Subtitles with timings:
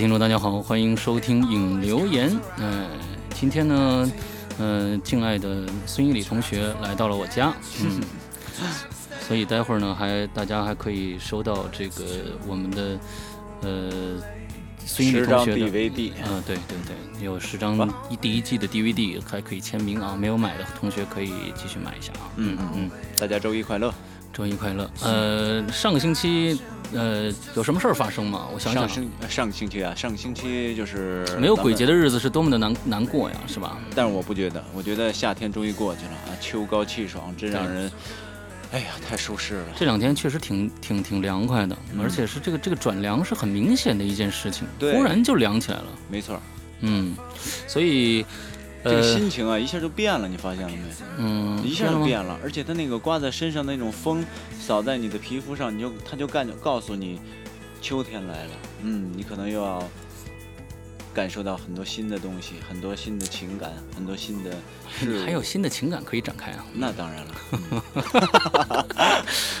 [0.00, 2.34] 听众，大家好，欢迎收听影留言。
[2.56, 2.88] 嗯、
[3.34, 4.10] 今天呢，
[4.58, 7.52] 嗯、敬爱的孙一礼同学来到了我家，
[7.82, 8.00] 嗯，
[9.28, 12.04] 所以待会儿呢，还大家还可以收到这个
[12.48, 12.98] 我们的
[13.60, 13.90] 呃
[14.86, 17.76] 孙一礼同学的 DVD，嗯，对对对，有十张
[18.08, 22.24] 一第一季的 DVD 还可以签名啊，没有买的同学可以继续买一下啊。
[22.36, 23.92] 嗯嗯嗯，大家周一快乐。
[24.32, 24.90] 周一快乐。
[25.02, 26.60] 呃，上个星期
[26.92, 28.48] 呃有什么事儿发生吗？
[28.52, 33.78] 我想想啊，上星上个星期啊，上个星期就是没有鬼节的，日子是多么的难难过呀，是吧？
[33.94, 37.90] 但是我不觉得，我觉得夏天终于过去了啊，秋高气爽，真让人，
[38.72, 39.66] 哎呀，太舒适了。
[39.76, 45.86] 这两天确实挺挺挺凉快的，嗯而且是这个这个转凉是很明显的一件事情，对忽然就凉起来了。
[46.08, 46.40] 没错，
[46.80, 47.14] 嗯，
[47.66, 48.24] 所以
[48.82, 50.78] 这个呃心情啊，一下就变了，你发现了没？
[51.18, 51.90] 嗯一下？
[51.90, 54.24] 就变了，而且它那个刮在身上那种风，
[54.58, 57.20] 扫在你的皮肤上，你就它就干告诉你，
[57.80, 58.50] 秋天来了。
[58.82, 59.82] 嗯，你可能又要
[61.12, 64.50] 感受到很多新的东西，很多新的情感，很多新的
[64.88, 65.22] 事。
[65.24, 66.64] 还有新的情感可以展开啊！
[66.72, 67.82] 那当然了，嗯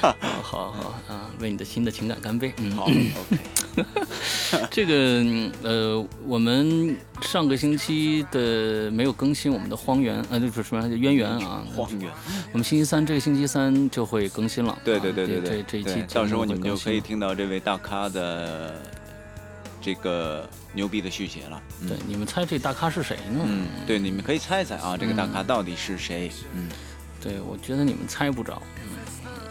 [0.00, 2.52] 好好好啊，为你的新的情感干杯！
[2.58, 12.10] 嗯，好， OK，这个嗯呃，我们上个星期的没有更新我们的荒原，呃，就是什么渊源啊，荒原。
[12.52, 14.76] 我们星期三这个星期三就会更新了。
[14.84, 18.80] 对啊对对对对，这这一期到时候你们就可以听到这位大咖的
[19.80, 21.60] 这个牛逼的续写了。
[21.80, 23.40] 嗯对，你们猜这大咖是谁呢？
[23.44, 26.30] 嗯，对，你们可以猜猜啊，这个大咖到底是谁？
[26.54, 26.68] 嗯，
[27.20, 28.62] 对，我觉得你们猜不着。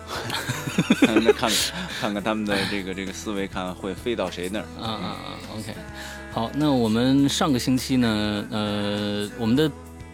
[1.01, 1.51] 那看
[1.99, 4.65] 看看他们的这个这个思维，看会飞到谁那儿？
[4.81, 5.75] 啊啊啊！OK，
[6.31, 9.69] 好，那我们上个星期呢，呃，我们的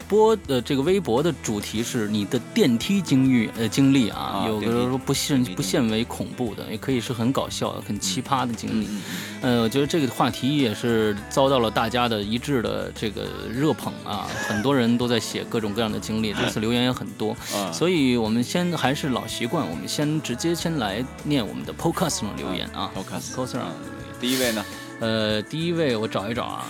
[0.08, 4.84] 播的这个微博的主题是你的电梯经历呃经历啊，有的啊电梯。
[4.84, 8.88] 时候不限不限为恐怖的，也可以是很搞笑的、很奇葩的经历。
[8.90, 9.02] 嗯
[9.42, 17.32] 呃，我觉得这个话题也是遭到了大家的一致的这个热捧啊， 很多人都在写各种各样的经历，这次留言也很多。
[17.54, 22.92] 啊，所以我们先还是老习惯，我们先直接先来念我们的 Podcast 上留言啊。
[22.96, 23.68] Podcast Podcast 上，
[24.20, 24.66] 第一位呢，
[25.00, 26.66] 呃，第一位我找一找啊，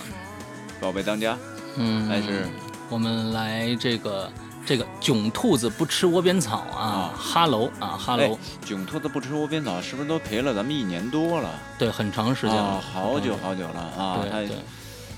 [0.78, 1.38] 宝贝当家，
[1.78, 2.46] 嗯，还是
[2.88, 4.30] 我们来这个
[4.64, 11.50] 这个囧兔子不吃窝边草啊啊哈喽啊哈喽哎，囧兔子不吃窝边草，是不是都陪了咱们一年多了？
[11.78, 14.18] 对，很长时间了啊，，好久嗯好久了啊！
[14.22, 14.56] 对对。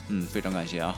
[0.08, 0.94] 嗯，非常感谢啊。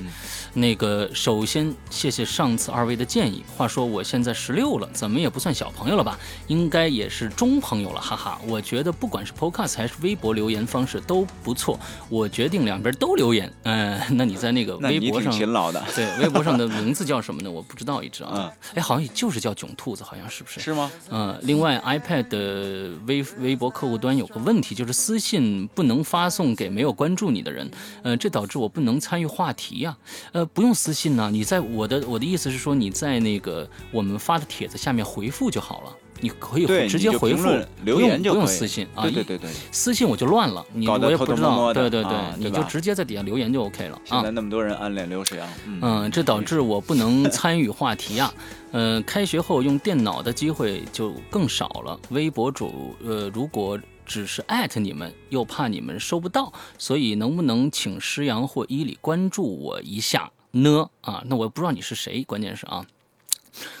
[0.00, 3.42] 对，那个首先谢谢上次二位的建议。
[3.56, 6.18] 话说我现在十六了，怎么也不算小朋友了吧？
[6.48, 8.40] 应该也是中朋友了，哈哈。
[8.46, 11.78] 我觉得不管是 Podcast 还是微博留言方式都不错，
[12.08, 13.52] 我决定两边都留言。
[13.62, 17.50] 嗯、那你在那个微博上，勤劳的， 对微博上的名字叫什么呢？
[17.50, 18.52] 我不知道一直啊嗯。
[18.74, 20.60] 哎，好像也就是叫囧兔子，好像是不是？
[20.60, 20.90] 是吗？
[21.08, 27.70] 呃，另外，iPad 的微微博客户端有个问题，就是私信不能发送给没有关注你的人，
[28.02, 29.96] 呃，这导致我不能参与话题呀、
[30.32, 37.48] 呃，不用私信呢、你在我的我的意思是说，你在那个我们发的帖子下面回复就好了，你可以，直接回复
[37.84, 39.02] 留言就不用私信啊。
[39.02, 44.22] 对对对对，私信我就乱了，你我也不知道，对对对，你就直接在底下留言就 OK 了啊现。
[44.24, 48.32] 在那么多人暗恋刘诗阳，嗯嗯，这导致我不能参与话题啊。
[48.72, 52.00] 呃，开学后用电脑的机会就更少了。
[52.10, 60.88] 微博主呃，如果只是艾特你们，又怕你们收不到，所以能不能请师阳或伊里关注我一下呢？
[61.00, 62.86] 啊，那我不知道你是谁，关键是啊，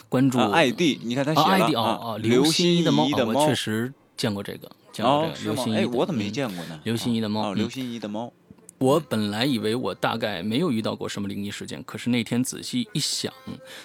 [0.08, 5.88] 关注啊，ID，你看他写啊了 ID 哦啊哦，刘刘心怡的猫，哦我确实见过这个，见过这，个刘心怡的。
[5.88, 6.80] 我怎么没嗯见过呢？
[6.84, 8.32] 刘心怡的猫刘心怡的猫，
[8.84, 13.32] 我本来以为我大概没有遇到过什么灵异事件，可是那天仔细一想，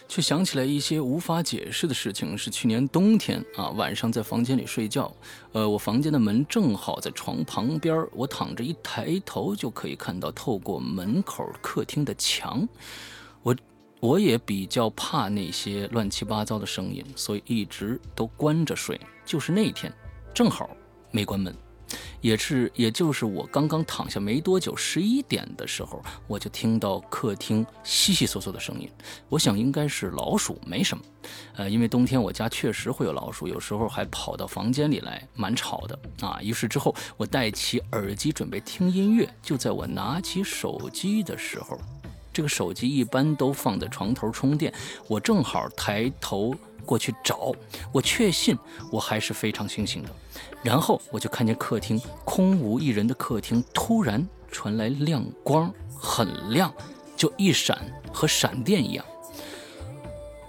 [0.10, 2.38] 却想起来一些无法解释的事情。
[2.38, 5.10] 是去年冬天啊，晚上在房间里睡觉，
[5.54, 12.68] 呃，我房间的门正好在床旁边，我躺着一抬头就可以看到透过门口客厅的墙。
[13.42, 13.56] 我
[14.02, 19.00] 我也比较怕那些乱七八糟的声音，所以一直都关着睡。
[19.26, 19.94] 就是那天，
[20.34, 20.70] 正好
[21.10, 21.56] 没关门。
[22.22, 28.90] 也是，也就是我刚刚躺下没多久，十一点的时候，我就听到客厅悉悉嗦嗦的声音。
[29.30, 31.04] 我想应该是老鼠，没什么。
[31.56, 36.40] 呃，因为冬天我家确实会有老鼠，有时候还跑到房间里来，蛮吵的啊。
[36.42, 41.80] 于是之后，我戴起耳机准备听音乐，就在我拿起手机的时候，
[42.32, 44.74] 这个手机一般都放在床头充电，
[45.08, 46.56] 我正好抬头
[46.90, 47.54] 过去找，
[47.92, 48.58] 我确信
[48.92, 50.10] 我还是非常清醒的。
[50.64, 56.74] 然后我就看见客厅空无一人的客厅突然传来亮光，很亮，
[57.16, 57.78] 就一闪，
[58.12, 59.06] 和闪电一样。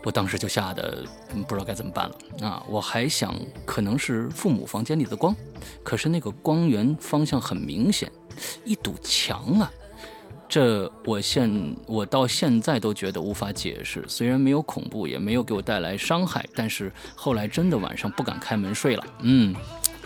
[0.02, 1.04] 我当时就吓得
[1.46, 2.64] 不知道该怎么办了啊！
[2.66, 5.37] 我还想可能是父母房间里的光，
[5.82, 8.10] 可是那个光源方向很明显，
[8.64, 9.70] 一堵墙啊！
[10.50, 14.05] 这我现我到现在都觉得无法解释。
[14.08, 19.06] 虽然没有恐怖，也没有给我带来伤害，但是后来真的晚上不敢开门睡了。
[19.20, 19.55] 嗯。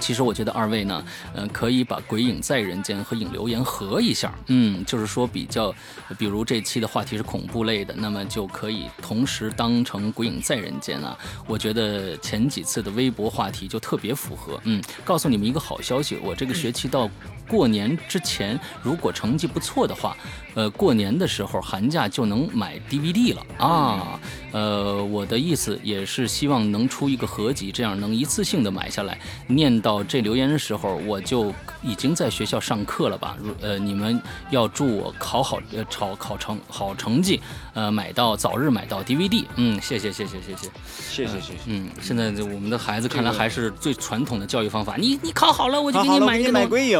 [0.05, 1.03] 其实我觉得二位呢，
[1.35, 5.75] 嗯，可以把《鬼影在人间》和《影留言》合一下，嗯，就是说比较，
[6.19, 11.17] 比如这期的话题是恐怖类的，那么就可以同时当成《鬼影在人间》啊。
[11.47, 17.09] 我觉得前几次的微博话题就特别符合，嗯，告诉你们一个好消息，我这个学期到
[17.49, 20.15] 过年之前，如果成绩不错的话。
[20.57, 24.21] 呃，过年的时候寒假就能买 DVD 了啊！
[24.53, 29.19] 呃，我的意思也是希望能出一个合集，这样能一次性的买下来。
[29.49, 31.53] 念到这留言的时候，我就
[31.83, 33.37] 已经在学校上课了吧？
[33.61, 34.21] 呃，你们
[34.51, 37.41] 要祝我考好，呃，考考成好成绩，
[37.75, 39.45] 呃，买到早日买到 DVD。
[39.57, 40.69] 嗯，谢谢谢谢谢谢
[41.11, 41.53] 谢谢谢谢。
[41.67, 44.97] 嗯，现在我们的孩子看来还是最传统的教育方法。
[44.97, 46.99] 你你考好了，我就给你买一个买鬼影。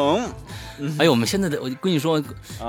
[0.99, 2.23] 哎呦，我们现在的我跟你说，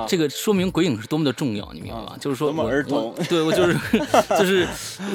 [0.08, 0.66] 这个说明。
[0.76, 2.18] 鬼影是多么的重要，你明白吗？
[2.20, 3.78] 就是说，儿童，对我就是
[4.38, 4.68] 就是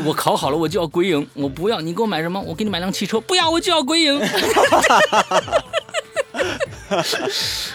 [0.07, 4.19] 我考好了，我就要鬼影，我不要你给我买什么，我给你买辆汽车，不要我就要鬼影。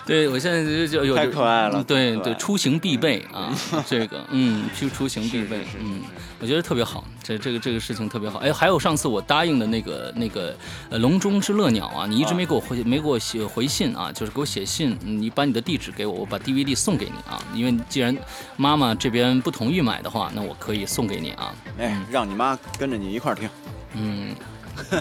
[0.06, 3.54] 对，我现在就就有太可爱了，对对，出行必备啊，
[3.88, 6.02] 这个嗯，出出行必备，嗯，
[6.46, 8.38] 我觉得特别好，这这个这个事情特别好。
[8.38, 10.56] 哎，还有上次我答应的那个那个
[10.92, 18.16] 呃笼中之乐鸟啊，你一直没给我回没给我写回信啊，就是给我写信，你把你的地址给我，我把 DVD 送给你啊，因为既然
[18.58, 21.52] 妈妈这边不同意买的话，那我可以送给你啊。
[21.80, 23.50] 哎，让你妈跟着你一块听。
[23.94, 24.36] 嗯，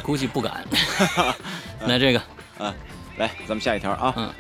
[0.03, 0.65] 估计不敢。
[1.87, 2.23] 来这个
[2.57, 2.75] 啊。
[3.19, 4.31] 来，咱们下一条啊，嗯，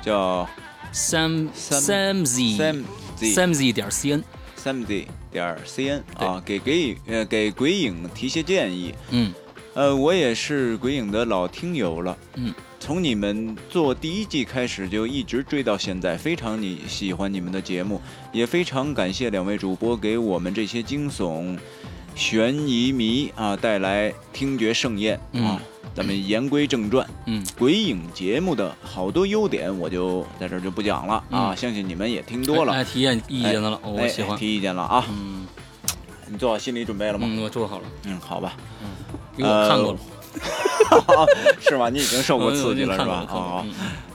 [0.00, 0.48] 叫
[0.94, 2.84] sam sam z sam
[3.16, 4.22] z sam z 点 cn
[4.62, 9.32] sam z 点 cn 啊，给给呃给鬼影提些建议，嗯，
[9.74, 18.00] 呃，我也是鬼影的老听友了，嗯，从你们做第一季开始就一直追到现在，非常你喜欢你们的节目，
[18.32, 21.58] 也非常感谢两位主播给我们这些惊悚、
[22.14, 25.60] 悬疑迷啊带来听觉盛宴啊。
[25.94, 34.36] 咱们言归正传，嗯，鬼影节目的好多优点，我就在这儿就不讲了啊，相信你们也听多了，哎，提意见的了，我喜欢。
[34.38, 35.46] 提意见了啊，嗯，
[36.28, 37.26] 你做好心理准备了吗？
[37.28, 38.88] 嗯，我做好了，嗯，好吧，嗯，
[39.36, 39.98] 因为我看过了，
[41.60, 41.90] 是吗？
[41.90, 43.26] 你已经受过刺激了是吧？
[43.28, 43.66] 好，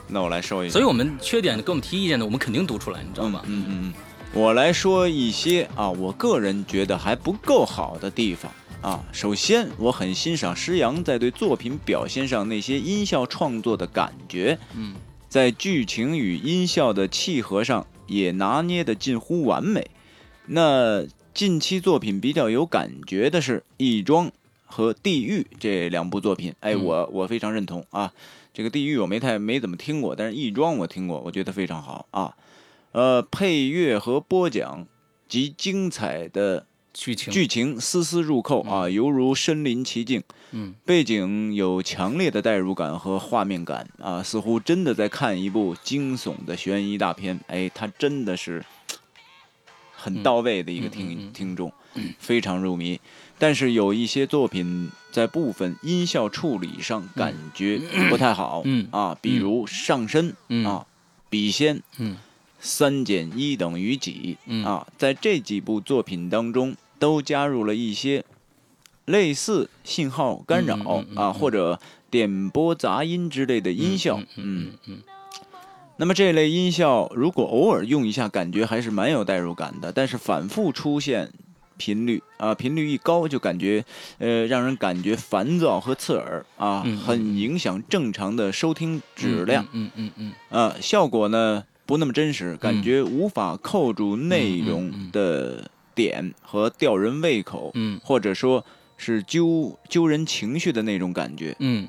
[0.08, 3.42] 那我来说一下，所以我们缺点给我们提意见的，我们肯定读出来，你知道吗？
[3.46, 3.94] 嗯嗯嗯，
[4.32, 8.50] 我来说一些啊，我个人觉得还不够好的地方。
[8.80, 14.94] 啊，首先我很欣赏施洋在对作品表现上那些音效创作的感觉，嗯，
[15.28, 19.90] 在剧情与音效的契合上也拿捏的近乎完美。
[20.46, 21.04] 那
[21.34, 24.28] 近期作品比较有感觉的是《义庄》
[24.64, 28.12] 和《地狱》这两部作品，哎，我我非常认同啊。
[28.54, 32.36] 这个《地狱》我没太没怎么听过，但是《义庄》我听过，我觉得非常好啊。
[32.92, 34.86] 呃，配乐和播讲
[35.28, 36.64] 极精彩的。
[36.98, 40.20] 剧情剧情丝丝入扣啊，犹如身临其境。
[40.50, 47.38] 嗯，背景有强烈的代入感和画面感啊，似乎真的在看一部惊悚的悬疑大片。
[47.46, 48.64] 哎，他真的是
[49.94, 51.72] 很到位的一个听听众，
[52.18, 53.00] 非常入迷。
[53.38, 58.62] 但是有一些作品在部分音效处理上感觉不太好。
[58.64, 60.34] 嗯啊，比如上身
[60.66, 60.84] 啊，
[61.30, 62.16] 笔仙，嗯，
[62.58, 66.74] 三减一等于几啊，在这几部作品当中。
[66.98, 68.24] 都加入了一些
[69.04, 74.20] 类似信号干扰啊，或者点播杂音之类的音效。
[74.36, 74.98] 嗯嗯。
[75.96, 79.90] 那么这类音效如果偶尔用一下，感觉还是蛮有代入感的。
[79.90, 81.30] 但是反复出现
[81.76, 83.84] 频率啊，频率一高就感觉
[84.18, 89.66] 呃让人感觉烦躁和刺耳啊，很影响正常的收听质量。
[89.72, 90.32] 嗯嗯嗯。
[90.50, 95.70] 啊，效果呢不那么真实，感觉无法扣住内容的。
[95.98, 98.64] 点和吊人胃口，嗯，或者说
[98.96, 101.88] 是揪揪人情绪的那种感觉，嗯，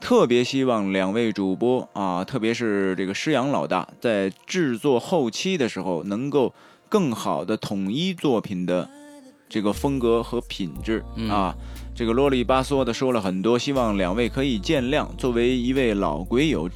[0.00, 6.54] 特别希望两位主播啊，特别是这个施阳老大，在制作后期的时候，能够
[6.88, 8.88] 更好的统一作品的
[9.48, 11.54] 这个风格和品质啊。
[11.94, 15.06] 这个啰里吧嗦的说了很多，希望两位可以见谅。
[15.16, 16.68] 作为一位老鬼友。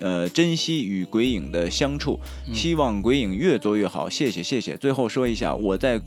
[0.00, 2.18] 呃，珍惜与鬼影的相处，
[2.52, 4.08] 希望鬼影越做越好。
[4.10, 4.76] 谢谢，谢谢。
[4.76, 6.00] 最后说一下，我在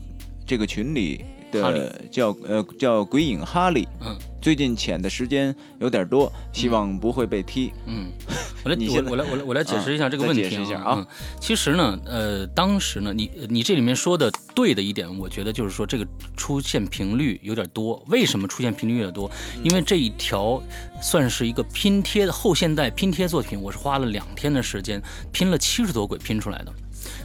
[0.46, 7.72] 这个群里的叫呃叫鬼影哈利，嗯，最近潜的时间有点多，希望不会被踢。
[7.86, 8.10] 嗯，
[8.64, 11.06] 我来我我来我来我来解释一下这个问题解释一下啊嗯
[11.40, 18.02] 其实呢，呃，当时呢，你你这里面说的对的一点，我觉得就是说这个出现频率有点多。
[18.08, 19.30] 为什么出现频率有点多？
[19.56, 20.62] 嗯因为这一条
[21.02, 25.02] 算是一个拼贴的后现代拼贴作品，我是花了两天的时间
[25.32, 26.72] 拼了七十多轨拼出来的。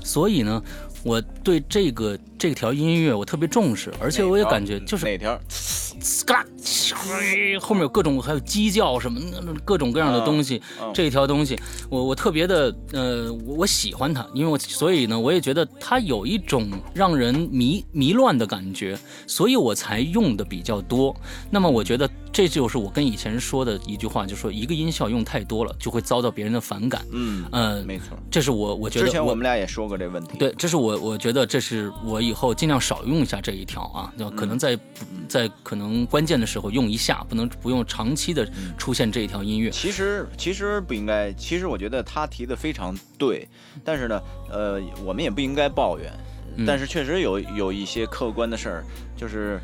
[0.03, 0.62] 所以呢，
[1.03, 5.39] 我对这个这条音乐我特别重视，而且我也感觉就是哪条？
[7.62, 9.22] 后面有各种还有鸡叫什么
[9.63, 11.57] 各种各样的东西，嗯这一条东西
[11.89, 21.15] 我我特别的呃我我喜欢它，因为我所以呢我也觉得它有一种让人迷迷乱的感觉，所以我才用的比较多。
[21.50, 27.05] 那么我觉得这就是我跟以前说的一句话，就说一个音效用太多了就会遭到别人的反感。
[27.12, 28.17] 嗯，呃，没错。
[28.29, 30.38] 这是我我觉得之前我们俩也说过这问题。
[30.38, 34.77] 对，这是我我觉得这是我以后尽量少用一下这一条啊，就可能在、
[35.27, 39.69] 在可能关键的时候用一下，不能不用长期的出现这一条音乐。
[39.69, 43.47] 其实其实不应该，其实我觉得他提的非常对，
[43.83, 46.32] 但是呢，呃，我们也不应该抱怨，嗯
[46.65, 48.83] 但是确实有有一些客观的事儿，
[49.17, 49.60] 就是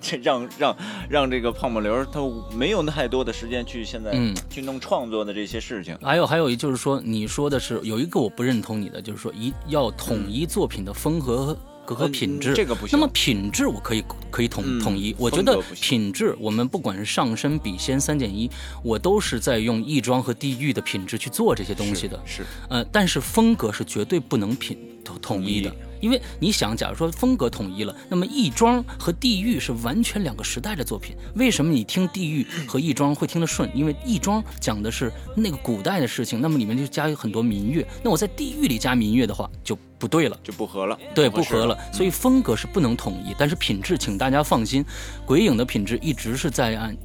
[0.00, 0.76] 这 让让
[1.08, 2.20] 让这个泡沫流他
[2.56, 4.34] 没有太多的时间去现在嗯。
[4.48, 5.96] 去弄创作的这些事情。
[6.02, 12.52] 还有还有就是说，你说的是有一个我不认同你的，就是说一要统一作品的风格和和品质。
[12.52, 12.98] 嗯这个不行。
[12.98, 18.50] 那么品质我可以可以统、嗯统一，我觉得品质我们不管是上身、笔仙、三减一，
[18.82, 22.20] 我都是在用亦庄和地狱的品质去做这些东西的。
[22.24, 25.70] 是呃，但是风格是绝对不能品统统一的。
[25.70, 31.16] 统，因为你想，假如说风格统一了，那么亦庄和地狱是完全两个时代的作品。
[31.34, 33.70] 为什么你听地狱和亦庄会听得顺？
[33.74, 40.38] 因为亦庄讲的是那个古代的事情，那么里面就加有很多民乐，那我在地狱里加民乐的话就不对了。
[40.42, 44.84] 就不合了，对，不合了，所以风格是不能统一，但是品质，请大家放心，
[45.26, 46.96] 鬼影的品质一直是在按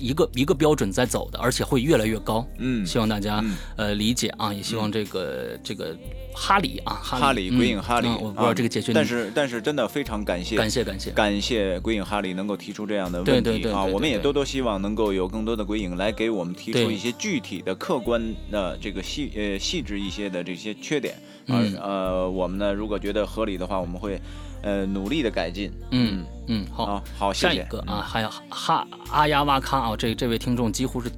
[0.00, 2.46] 一个一个标准在走的，而且会越来越高。
[2.58, 2.84] 嗯。
[2.86, 3.56] 希望大家、嗯。
[3.76, 5.96] 呃理解啊，也希望这个、这个
[6.34, 7.56] 哈里啊，哈哈里嗯。
[7.56, 24.20] 鬼影哈里，啊我不知道啊这个解决，但是但是真的非常感谢感谢感谢，感谢鬼影哈里能够提出这样的问题对对对啊，我们也多多希望能够有更多的鬼影来给我们提出一些具体的、客观的这个细呃细致一些的这些缺点啊、嗯呃，我们呢如果觉得合理的话，我们会
[24.62, 25.72] 呃努力的改进。
[25.90, 27.56] 嗯嗯好，啊，好，谢谢。
[27.56, 31.10] 下一个啊，还有哈阿呀哇咔啊，这这位听众几乎是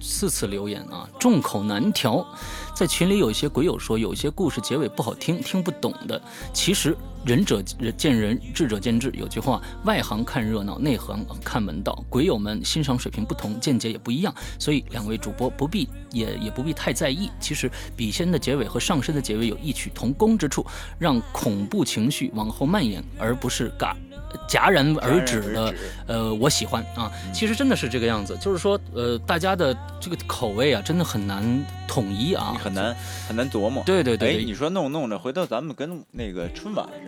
[0.00, 2.26] 四次留言啊，众口难调。
[2.74, 6.20] 在群里有一些鬼友说，有一些故事结尾不好听，听不懂的。
[6.52, 7.62] 其实仁者
[7.96, 9.10] 见仁，智者见智。
[9.14, 12.04] 有句话，外行看热闹，内行看门道。
[12.08, 17.30] 鬼友们欣赏水平不同，见解也不一样，所以两位主播不必也也不必太在意。
[17.38, 20.64] 其实笔仙的结尾和上身的结尾有异曲同工之处，
[20.98, 23.96] 让恐怖情绪往后蔓延，而不是嘎
[24.48, 25.74] 戛然而止的。
[26.06, 31.42] 呃，我喜欢啊，其实真的是这个样子，就是说，呃，大家的这个口味啊，真的很难
[31.86, 32.94] 统一啊，你很难
[33.26, 33.80] 很难琢磨。
[33.82, 37.07] 哎，对对对对你说弄弄着，回头咱们跟那个春晚似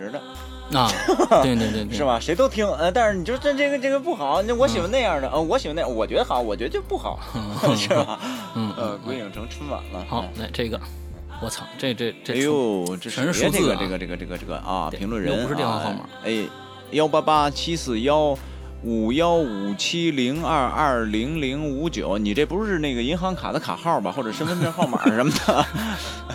[0.73, 0.89] 啊，
[1.43, 2.03] 对对对对， 是？
[2.05, 2.17] 吧？
[2.19, 7.19] 谁都听，呃，但是你就这这个这个不好，那我喜欢那样的，呃，我喜欢那样，我觉得好，我觉得就不好
[7.75, 8.19] 是吧？
[8.55, 10.05] 嗯，呃，鬼影成春晚了。
[10.07, 10.79] 好嗯，来这个，
[11.41, 16.45] 我操，这这这，哎呦，这全是谁数字啊这个这个这个这个这个啊，评论人又不是电话号码啊哎，
[16.91, 18.37] 幺八八七四幺
[18.83, 25.65] 五幺五七零二二零零五九，你这不是那个银行卡的卡号吧，或者身份证号码什么的？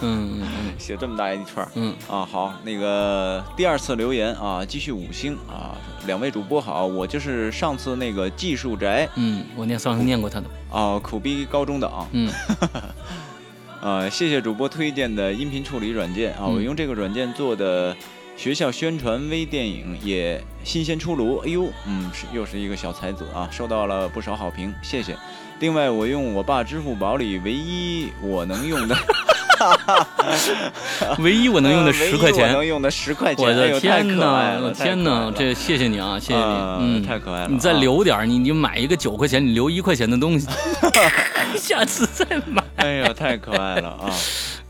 [0.02, 0.46] 嗯嗯
[0.78, 1.92] 写这么大一串嗯。
[2.08, 5.74] 啊，好，那个第二次留言啊，继续五星啊，
[6.06, 9.08] 两位主播好，我就是上次那个技术宅。
[9.16, 12.30] 嗯，我念上次念过他的，啊，苦逼高中的啊，嗯。
[13.80, 16.54] 啊， 谢谢主播推荐的音频处理软件啊，嗯。
[16.54, 17.96] 我用这个软件做的
[18.36, 25.16] 学校宣传微电影也新鲜出炉，哎呦，嗯，是又是一个小才子啊，收到了不少好评，谢谢。
[25.60, 28.96] 另外，我用我爸支付宝里唯一我能用的，
[31.20, 40.48] 唯一我能用的十块钱我能，用的十块钱，我的天可爱呐，了我天呐呐，，这谢谢你啊，谢谢你，啊嗯，太可爱了你再啊留点儿，你你买一个九块钱，你留一块钱的东西，
[41.56, 42.62] 下次再买。
[42.74, 44.10] 哎呀，太可爱了啊！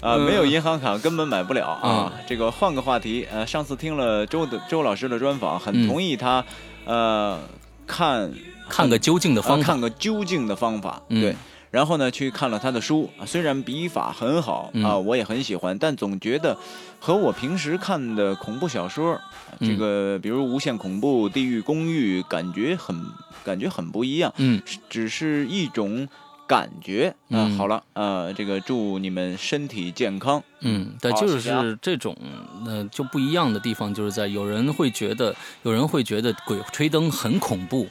[0.00, 0.21] 啊，嗯。
[0.21, 2.25] 没有银行卡根本买不了啊嗯。
[2.26, 6.45] 这个换个话题，呃，上次听了周的周老师的专访，很嗯同意他，
[6.85, 7.41] 呃，
[7.87, 8.33] 看
[8.69, 11.21] 看个究竟的方法，呃看个究竟的方法，嗯。
[11.21, 11.37] 对。
[11.73, 14.85] 然后呢，去看了他的书，啊虽然笔法很好嗯。
[14.85, 16.57] 啊，我也很喜欢，但总觉得
[17.00, 19.21] 和我平时看的恐怖小说，
[19.59, 19.69] 嗯。
[19.69, 22.97] 这个比如《无限恐怖》《地狱公寓》，感觉很
[23.45, 24.33] 感觉很不一样。
[24.38, 26.09] 嗯，只是一种
[26.47, 30.43] 感觉啊、嗯好了，呃，这个祝你们身体健康。
[30.61, 32.17] 嗯，对，就是这种，
[32.65, 37.87] 呃，就不一样的地方，就是在有人会觉得，有人会觉得《鬼吹灯》很恐怖，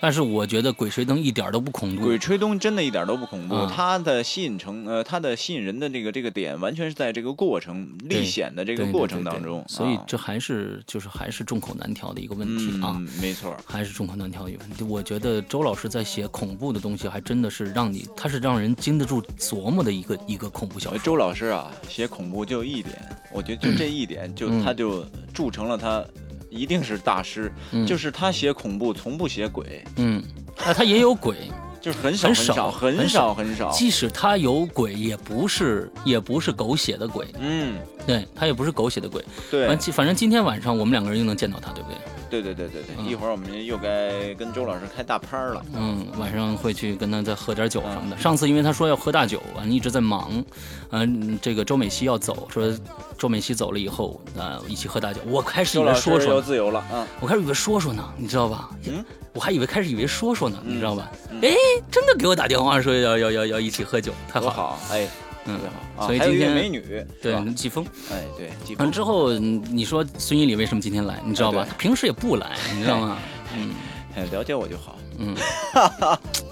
[0.00, 2.06] 但是我觉得《鬼吹灯》一点都不恐怖。
[2.06, 12.96] 鬼吹灯真的一点都不恐怖，啊它的吸引成呃，它的吸引人的这个这个点，完全是在这个过程历险的这个对过程当中，啊所以这还是就是还是众口难调的一个问题啊。
[12.96, 14.82] 嗯，没错，还是众口难调的一个问题。
[14.84, 20.98] 我觉得周老师在写恐怖的东西，还真的是让你，他是让人经得住琢磨的一个一个恐怖小说。
[21.00, 22.96] 周老师啊，写恐怖就一点，
[23.32, 25.04] 我觉得就这一点，就嗯他就
[25.34, 26.02] 铸成了他
[26.50, 27.86] 一定是大师，嗯。
[27.86, 30.22] 就是他写恐怖从不写鬼，嗯，
[30.58, 31.36] 那他也有鬼，
[31.80, 39.24] 就是很少很少少很少很少，即使他有鬼，也不是也不是狗血的鬼，嗯，对他也不是狗血的鬼。
[39.50, 39.66] 对。
[39.66, 41.96] 反，正反正今天晚上我们两个人又能见到他，对不对？
[42.30, 48.16] 对对对对对，一会儿我们又该跟周老师开大趴了，嗯，晚上会去跟他再喝点酒什么的。
[48.16, 50.42] 上次因为他说要喝大酒，完了一直在忙，
[50.90, 52.72] 嗯、这个周美熙要走，说
[53.18, 55.20] 周美熙走了以后，呃，一起喝大酒。
[55.26, 58.70] 我开始以为说说自由了啊，我开始以为说说呢，你知道吧？
[58.86, 61.10] 嗯，我还以为开始以为说说呢，你知道吧？
[61.42, 61.54] 哎，
[61.90, 64.52] 真的给我打电话说要要要要一起喝酒，太好了。
[64.52, 65.08] 好，哎，
[65.44, 66.80] 特别好所以今天美女，
[67.22, 67.84] 对，季风。
[68.10, 71.20] 哎，对，季风完之后，嗯你说孙一礼为什么今天来？
[71.24, 73.18] 你知道吧他平时也不来，你知道吗？
[73.56, 73.74] 嗯
[74.16, 74.98] 哎了解我就好。
[75.18, 75.36] 嗯。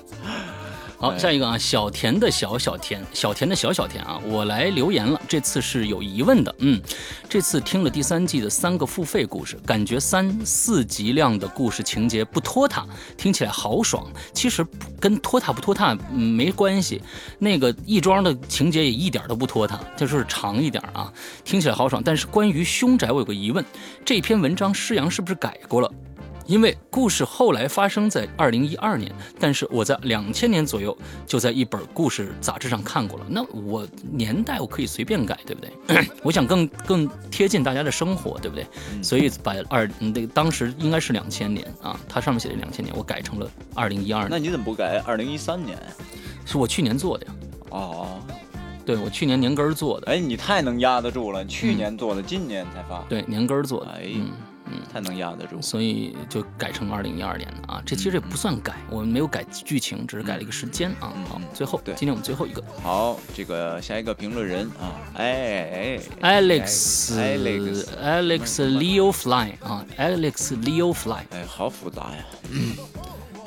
[1.00, 5.20] 好，哎下一个啊，小田的小小田，小田的小小田啊，我来留言了。
[5.28, 6.82] 这次是有疑问的，嗯，
[7.28, 12.84] 这次听了第三季的三个付费故事，感觉三四集量的故事情节不拖沓，
[13.16, 14.04] 听起来豪爽。
[14.32, 14.66] 其实
[14.98, 17.00] 跟拖沓不拖沓嗯没关系，
[17.38, 21.12] 那个亦庄的情节也一点都不拖沓，就是长一点啊，
[21.44, 22.02] 听起来豪爽。
[22.04, 23.64] 但是关于凶宅，我有个疑问，
[24.04, 25.88] 这篇文章施阳是不是改过了？
[26.48, 33.26] 因为故事后来发生在二零一二年，但是我在两千年左右就在一本故事杂志上看过了。
[33.28, 36.08] 那我年代我可以随便改，对不对？
[36.24, 38.66] 我想更更贴近大家的生活，对不对？
[38.94, 45.78] 嗯所以把二嗯那个当时应该是两千年啊，它上面写的两千年，我改成了二零一二年，那你怎么不改二零一三年？
[46.46, 47.32] 是我去年做的呀。
[47.70, 48.22] 哦，
[48.86, 54.30] 对我去年年根儿做的，哎，你太能压得住了，去年做的，今年才发，对年根儿做的，哎嗯。
[54.92, 55.60] 太能压得住。
[55.60, 61.12] 所以就改成二零一二年的啊，这其实也不算改，我们没有改剧情，只是改了一个时间啊。
[61.28, 72.24] 好嗯嗯，最后对今天我们最后一个好，这个下一个评论人啊，哎哎 Alex Alex Alex Leo Fly 啊，Alex Leo Fly，哎，好复杂呀。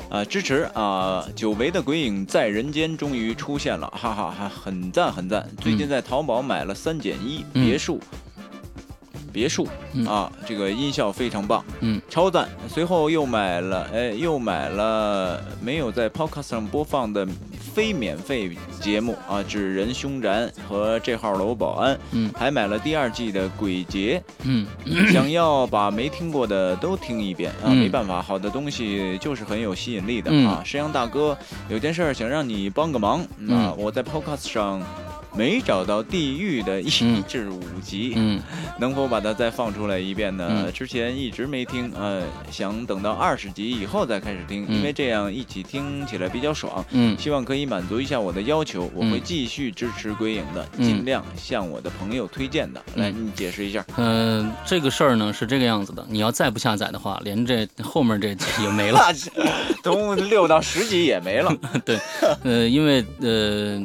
[0.10, 1.26] 啊，支持啊！
[1.34, 5.50] 久违的鬼影在人间终于出现了，哈哈哈，很赞很赞。
[5.62, 7.98] 最近在淘宝买了三减一嗯别墅，
[9.32, 12.48] 别墅嗯啊，这个音效非常棒，嗯，超赞。
[12.68, 17.28] 随后又买了，哎，又买了没有在 Podcast 上播放的
[17.74, 20.30] 非免费节目啊，《纸人凶宅》
[20.68, 24.22] 和这号楼保安，嗯还买了第二季的《鬼节》。
[24.44, 24.68] 嗯
[25.12, 30.62] 想要把没听过的都听一遍啊，嗯没办法，好的东西就是很有吸引力的、嗯啊。
[30.66, 31.38] 石羊大哥，
[31.70, 34.82] 有件事儿想让你帮个忙、嗯啊，我在 Podcast 上
[35.36, 38.42] 没找到地狱的一嗯至五集，嗯
[38.80, 40.48] 能否把它再放出来一遍呢？
[40.50, 46.84] 嗯之前一直没听，呃，想等到二十集以后再开始听，嗯因为这样一起听起来比较爽。
[46.92, 52.84] 嗯希望可以满足一下我的要求，我会嗯继续支持归影的，嗯尽量向我的朋友推荐的。
[52.96, 53.86] 来，嗯你解释一下。
[53.98, 59.00] 嗯，这个事儿呢是这个样子的，你要再不下载的话，连这后面这也没了。
[59.84, 61.56] 从六到十集也没了。
[61.86, 62.00] 对，
[62.44, 63.82] 呃，因为呃，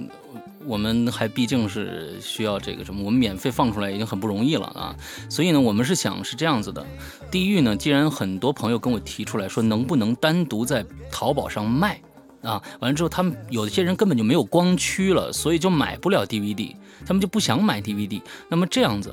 [0.66, 4.96] 我们还毕竟是需要这个什么，我们免费放出来已经很不容易了啊，
[5.30, 6.84] 所以呢，我们是想是这样子的，
[7.30, 12.00] 地狱呢，既然很多朋友跟我提出来说，能不能单独在淘宝上卖？
[12.42, 18.22] 啊，完了之后，他们有一些人根本就没有光驱了，所以就买不了 DVD，他们就不想买 DVD。
[18.48, 19.12] 那么这样子，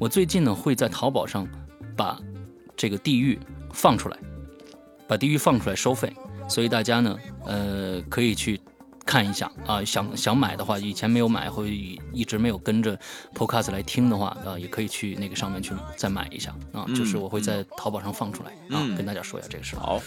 [0.00, 1.46] 我最近呢会在淘宝上
[1.96, 2.18] 把
[2.76, 3.38] 这个地狱
[3.72, 4.16] 放出来，
[5.06, 6.12] 把地狱放出来收费，
[6.48, 8.60] 所以大家呢，呃，可以去
[9.04, 9.84] 看一下啊。
[9.84, 11.70] 想想买的话，以前没有买或者
[12.12, 12.98] 一直没有跟着
[13.34, 16.84] Podcast 来听的话，啊，也可以去那个上面去再买一下啊。
[16.88, 19.80] 嗯就是我会在淘宝上放出来啊，嗯跟大家说一下这个事儿。
[19.80, 20.00] 好，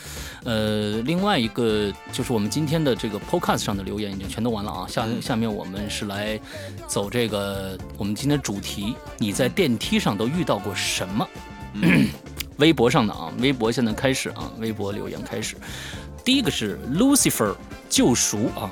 [0.44, 4.88] 呃，另外一个就是我们今天的这个 Podcast 上的留言已经全都完了啊。
[4.88, 6.40] 下嗯下面我们是来
[6.88, 11.28] 走这个我们今天主题，你在电梯上都遇到过什么？
[11.74, 12.08] 嗯
[12.58, 15.58] 微博上的啊，微博现在开始啊，微博留言开始。
[16.24, 17.54] 第一个是 Lucifer
[17.90, 18.72] 救赎啊，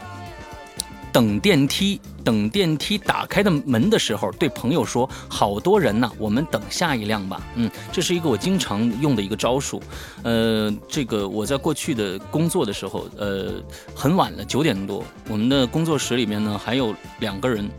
[1.13, 9.81] 等电梯，等电梯打开的门的时候，对朋友说：“好多人呐、我们等下一辆吧。”嗯，这是一个我经常用的一个招数。
[10.23, 13.53] 呃，这个我在过去的工作的时候，呃，
[13.95, 17.69] 很晚了，九点多，我们的工作室里面呢还有两个人，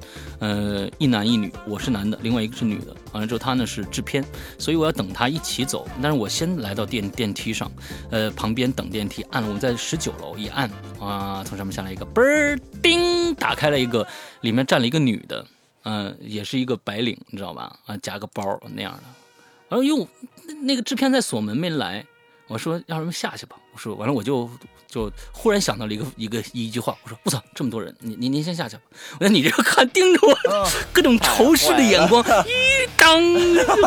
[0.41, 4.25] 呃，一男一女，我是男的，另外一个是女的完了之后他呢是制片，
[4.59, 5.87] 所以我要等他一起走。
[6.03, 7.71] 但是我先来到电电梯上，
[8.11, 14.07] 呃，旁边等电梯，按了我们在十九楼，一按啊，从上面下来一个嘣儿叮，打开了一个，
[14.45, 15.47] 里面站了一个女的，
[15.85, 17.81] 嗯、也是一个白领，你知道吧？
[17.87, 19.03] 啊，夹个包那样的。
[19.71, 20.07] 然后哟，
[20.47, 22.05] 那那个制片在锁门没来，
[22.47, 23.57] 我说让他们下去吧。
[23.73, 24.49] 我说完了我就
[24.95, 28.83] 就忽然想到了一个一个一句话，我说我操，这么多人，您您您先下去吧。
[29.19, 33.21] 我说你这个看盯着我， 各种仇视的眼光， 一当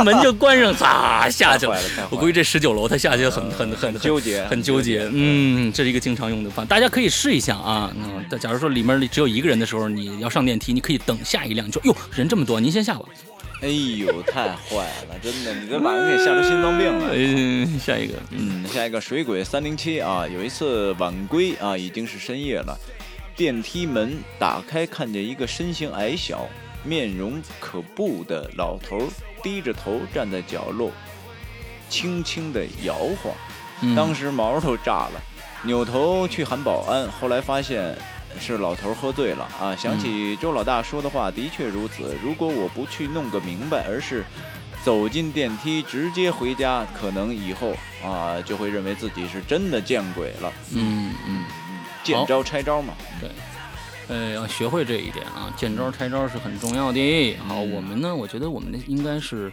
[0.03, 1.79] 门就关上，咋下去了。
[2.09, 5.09] 我估计这十九楼他下去很很很很纠结很纠结。
[5.13, 7.89] 嗯，这是一个经常用的方，大家可以试一下啊。
[7.95, 13.05] 嗯，但假如说里面只有一个人的时候，你要上电梯，你可以等下一辆，你说哟人这么多，您先下吧。
[13.61, 17.09] 哎呦，太坏了，真的，你这把人给吓出心脏病了。
[17.11, 22.77] 嗯，下一个，嗯，下一个水鬼三零七啊，有一次晚归啊，已经是深夜了，
[23.35, 26.47] 电梯门打开，看见一个身形矮小、
[26.83, 29.07] 面容可怖的老头儿
[29.41, 30.91] 低着头站在角落，
[31.89, 33.33] 轻轻的摇晃。
[33.81, 35.21] 嗯当时毛都炸了，
[35.63, 37.95] 扭头去喊保安，后来发现
[38.39, 39.75] 是老头喝醉了啊。
[39.75, 42.15] 想起周老大说的话，的确如此。
[42.23, 44.23] 如果我不去弄个明白，而是
[44.83, 50.51] 走进电梯直接回家，可能以后啊就会认为自己是真的见鬼了。
[50.73, 51.45] 嗯嗯，嗯，
[52.03, 52.93] 见招拆招嘛。
[53.19, 53.29] 对。
[54.09, 57.35] 呃，要学会这一点啊，见招拆招是很重要的。
[57.45, 59.51] 好，嗯我们呢，我觉得我们应该是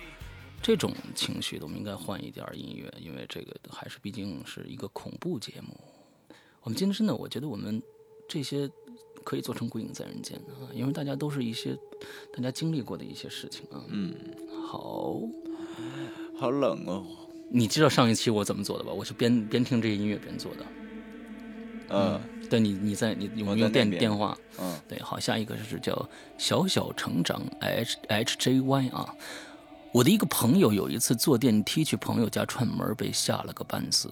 [0.63, 5.77] 这种情绪的，我们应该换一点儿音乐，因为这个还是毕竟是一个恐怖节目。
[6.63, 7.83] 我们今天真的，我觉得我们
[8.27, 8.71] 这些
[9.23, 11.77] 可以做成《鬼影在人间》啊，因为大家都是一些
[12.35, 13.83] 大家经历过的一些事情啊。
[13.89, 14.15] 嗯，
[14.67, 15.21] 好，
[16.39, 17.05] 好冷哦。
[17.51, 18.93] 你知道上一期我怎么做的吧？
[18.93, 20.67] 我是边边听这些音乐边做的。
[21.91, 24.37] 嗯对你，你在你我用电电话。
[24.59, 26.09] 嗯对，好，下一个是叫
[26.39, 29.15] 小小成长 H H J Y 啊。
[29.93, 34.11] 我的一个朋友有一次坐电梯去朋友家串门，被吓了个半死。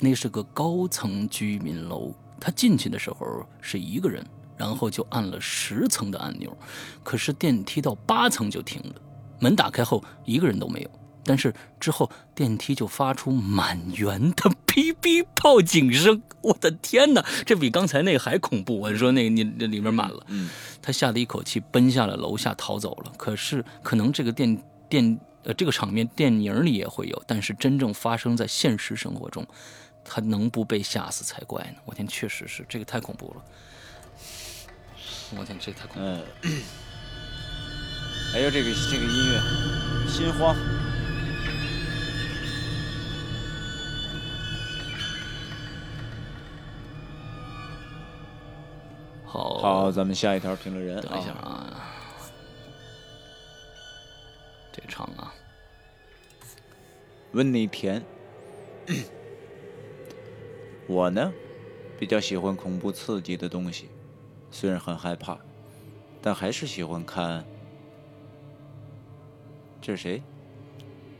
[0.00, 4.24] 那是个高层居民楼，他进去的时候是一个人，
[4.56, 6.56] 然后就按了十层的按钮，
[7.04, 8.94] 可是电梯到八层就停了。
[9.38, 10.90] 门打开后，一个人都没有。
[11.22, 18.80] 但是之后电梯就发出满员的哔哔报警声，我的天哪，这比刚才那个还恐怖！
[18.80, 20.48] 我说那个你这里面满了，嗯
[20.80, 23.12] 他吓得一口气奔下了楼下逃走了。
[23.18, 29.46] 可是可能这个电电呃这个场面电影里也会有，但是真正发生在现实生活中，
[30.04, 31.76] 他能不被吓死才怪呢！
[31.84, 33.44] 我天，确实是这个太恐怖了。
[35.36, 36.26] 我天，这太恐怖了。
[36.42, 36.62] 嗯。
[38.34, 39.40] 哎呦，这个这个音乐，
[40.08, 40.56] 心慌。
[49.24, 51.50] 好，好，咱们下一条评论人等一下啊。
[51.50, 51.86] 啊，
[54.72, 55.32] 这唱啊，
[57.32, 58.04] 温妮甜。
[60.90, 61.32] 我呢，
[62.00, 63.86] 比较喜欢恐怖刺激的东西，
[64.50, 65.38] 虽然很害怕，
[66.20, 67.44] 但还是喜欢看。
[69.80, 70.22] 这是谁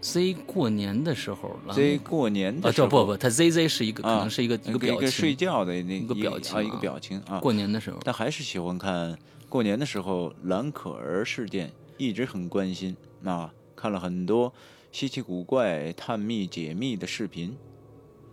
[0.01, 7.39] Z 过年的时候，了？Z 过年啊，的时候这不不，他 ZZ 是一个，可啊能是一个一一个表一个睡，觉的那一个表情啊，一个啊表情啊。
[7.39, 9.17] 过年的时候，但还是喜欢看
[9.49, 14.53] 过年的时候蓝可儿事件，一直很关心啊，看了很多
[14.91, 17.57] 稀奇古怪、探秘解密的视频。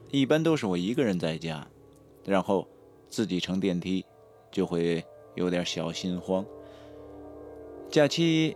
[0.10, 1.68] 一般都是我一个人在家，
[2.24, 2.68] 然后
[3.10, 4.06] 自己乘电梯，
[4.52, 5.04] 就会
[5.36, 6.46] 有点小心慌。
[7.90, 8.56] 假期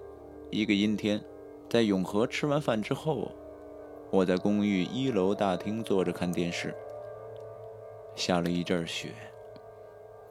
[0.50, 1.22] 一个阴天，
[1.70, 3.32] 在永和吃完饭之后，
[4.10, 6.74] 我在公寓一楼大厅坐着看电视，
[8.16, 9.14] 下了一阵雪。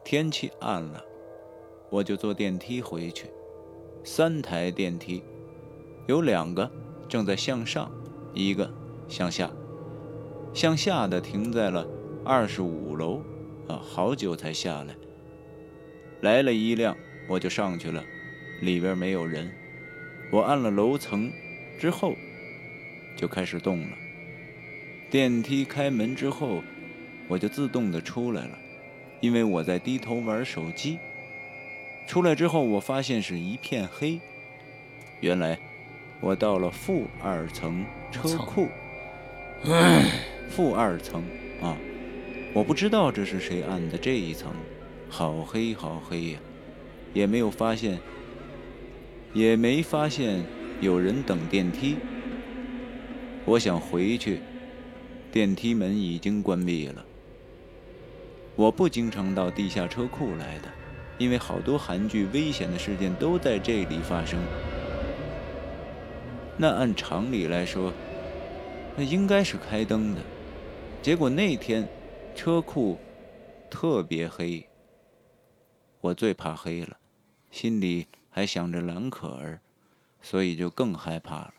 [0.03, 1.05] 天气暗了，
[1.91, 3.29] 我就坐电梯回去。
[4.03, 5.23] 三台电梯，
[6.07, 6.69] 有两个
[7.07, 7.91] 正在向上，
[8.33, 8.67] 一个
[9.07, 9.51] 向下。
[10.53, 11.87] 向下的停在了
[12.25, 13.23] 二十五楼，
[13.67, 14.95] 啊，好久才下来。
[16.21, 16.95] 来了一辆，
[17.27, 18.03] 我就上去了，
[18.61, 19.51] 里边没有人。
[20.31, 21.31] 我按了楼层
[21.79, 22.15] 之后，
[23.15, 23.97] 就开始动了。
[25.09, 26.61] 电梯开门之后，
[27.27, 28.57] 我就自动的出来了。
[29.19, 30.97] 因为我在低头玩手机。
[32.07, 34.19] 出来之后，我发现是一片黑，
[35.21, 35.57] 原来
[36.19, 38.67] 我到了负二层车库。
[40.49, 41.23] 负二层
[41.61, 41.77] 啊，
[42.53, 44.51] 我不知道这是谁按的这一层，
[45.09, 46.39] 好黑好黑呀、
[47.13, 47.99] 也没有发现，
[49.33, 50.43] 也没发现
[50.79, 51.95] 有人等电梯。
[53.45, 54.39] 我想回去，
[55.31, 57.05] 电梯门已经关闭了。
[58.55, 60.67] 我不经常到地下车库来的，
[61.17, 64.39] 因为好多韩剧危险的事件都在这里发生。
[66.57, 67.93] 那按常理来说，
[68.95, 70.21] 那应该是开灯的。
[71.01, 71.89] 结果那天
[72.35, 72.99] 车库
[73.71, 74.67] 特别黑，
[75.99, 76.97] 我最怕黑了，
[77.49, 79.61] 心里还想着蓝可儿，
[80.21, 81.53] 所以就更害怕了。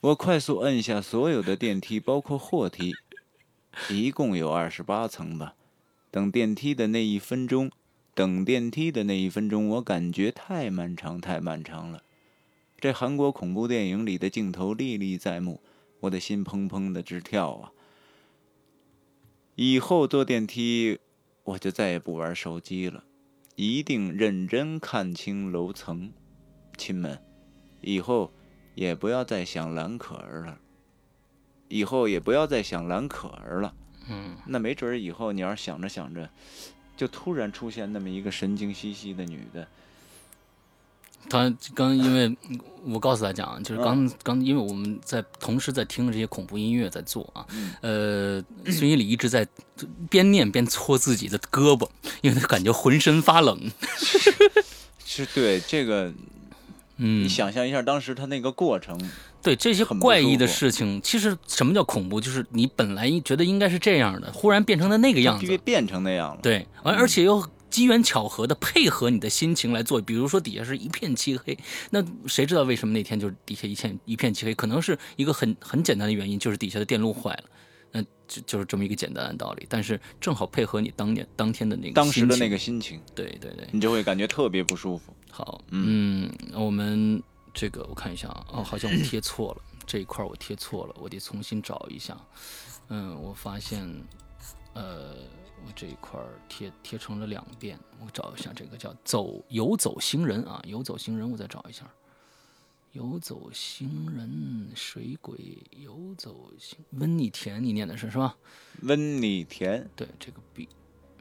[0.00, 2.92] 我快速按下所有的电梯，包括货梯，
[3.88, 5.54] 一共有二十八层吧。
[6.10, 7.70] 等电梯的那一分钟，
[8.12, 12.02] 等电梯的那一分钟，我感觉太漫长，太漫长了。
[12.80, 15.60] 这韩国恐怖电影里的镜头历历在目，
[16.00, 17.72] 我的心砰砰的直跳啊！
[19.62, 21.00] 以后坐电梯，
[21.44, 23.04] 我就再也不玩手机了，
[23.56, 26.14] 一定认真看清楼层。
[26.78, 27.22] 亲们，
[27.82, 28.32] 以后
[28.74, 30.58] 也不要再想蓝可儿了，
[31.68, 33.74] 以后也不要再想蓝可儿了。
[34.08, 36.30] 嗯，那没准儿以后你要是想着想着，
[36.96, 39.68] 就突然出现那么一个神经兮兮的女的，
[41.28, 42.36] 他刚因为
[42.84, 47.44] 我告诉大家啊，就是刚刚因为我们在同时在听这些恐怖音乐在做啊，
[47.82, 49.46] 呃，孙一礼一直在
[50.08, 51.88] 边念边搓自己的胳膊，
[52.22, 53.70] 因为他感觉浑身发冷。
[55.04, 56.12] 是对这个，
[56.96, 58.98] 嗯你，想象一下当时他那个过程，
[59.42, 62.20] 对这些很怪异的事情，其实什么叫恐怖？
[62.20, 65.46] 就是你本来觉得应该是这样的，忽然变成了那个样子。
[65.46, 66.38] 变变成那样了。
[66.42, 71.56] 对，而而且又机缘巧合的配合你的心情来做，比如说底下是一片漆黑，
[71.90, 74.54] 那谁知道为什么那天就是底下一片一片漆黑？
[74.54, 77.44] 可能是一个很很简单的原因，就是底下的电路坏了，
[77.92, 79.66] 那就就是这么一个简单的道理。
[79.68, 85.14] 但是正好配合你当年当天的那个当时的那个，心情，对对对，你就会感觉特别不舒服。
[85.30, 87.22] 好，嗯，我们
[87.54, 92.16] 这个我看一下啊，哦，好像我贴错了，这一块我贴错了，我得重新找一下。
[92.88, 93.88] 嗯，我发现，
[94.74, 95.14] 呃，
[95.66, 101.88] 我这一块儿贴贴成了两遍，我找一下这个叫走游走行人啊，游走行人，我再找一下。
[102.92, 105.38] 游走行人，水鬼，
[105.70, 108.36] 游走行，温妮田，你念的是是吧？
[108.82, 110.68] 温妮田，对，这个 B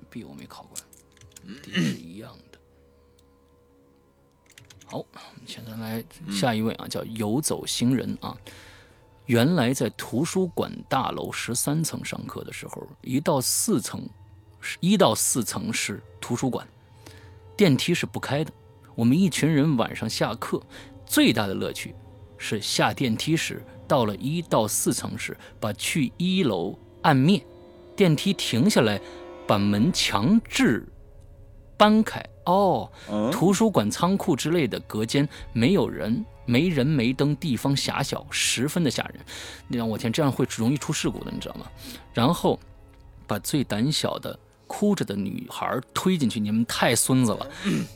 [0.10, 0.76] B 我没考过
[1.62, 2.60] ，D 是一样的。
[4.86, 8.36] 好，我们现在来下一位啊，叫游走行人啊。
[9.28, 14.10] 原来在图书馆大楼十三层上课的时候，一到四层，
[14.80, 16.68] 一到四层是图书馆，
[17.56, 18.52] 电梯是不开的。
[18.96, 20.62] 我们一群人晚上下课，
[21.06, 21.96] 最大的乐趣
[22.38, 27.42] 是下电梯时，到了一到四层时，把去一楼按灭，
[27.96, 29.00] 电梯停下来，
[29.48, 30.86] 把门强制
[31.78, 32.24] 搬开。
[32.46, 39.20] 哦，嗯，图书馆、仓库之类的隔间没有人，没人没灯，地方狭小，十分的吓人。
[39.68, 41.68] 你让我天，这样会容易出事故的，你知道吗？
[42.12, 42.60] 然后
[43.28, 44.38] 把最胆小的
[44.70, 47.48] 哭着的女孩推进去，你们太孙子了，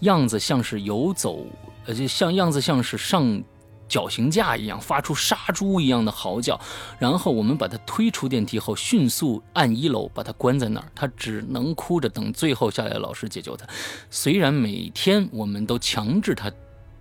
[0.02, 1.46] 样子像是游走，
[1.86, 3.42] 呃，就像样子像是上
[3.88, 6.60] 绞刑架一样，发出杀猪一样的嚎叫。
[6.98, 13.68] 然后我们把她推出电梯后，迅速按一楼把她关在那儿，她只能哭着等最后下来老师解救她。
[14.10, 16.52] 虽然每天我们都强制她。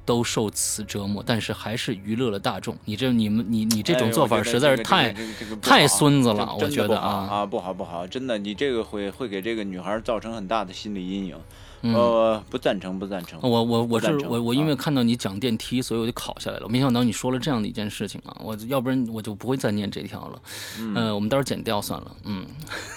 [0.05, 2.77] 都受此折磨，但是还是娱乐了大众。
[2.85, 5.09] 你这、你们、你、你这种做法实在是太……
[5.09, 11.37] 哎这个这个这个太孙子了我觉得啊啊，不好不好，真的，你这个会会给这个女孩造成很大的心理阴影。
[11.85, 13.41] 嗯呃，不赞成，不赞成。
[13.43, 16.69] 我我我是我我因为啊看到你讲电梯，所以我就考下来了。
[16.69, 20.41] 没想到你说了这样的一件事情啊，我要不然我就不会再念这条了。
[20.79, 22.17] 嗯呃，我们到时候剪掉算了。
[22.23, 22.47] 嗯，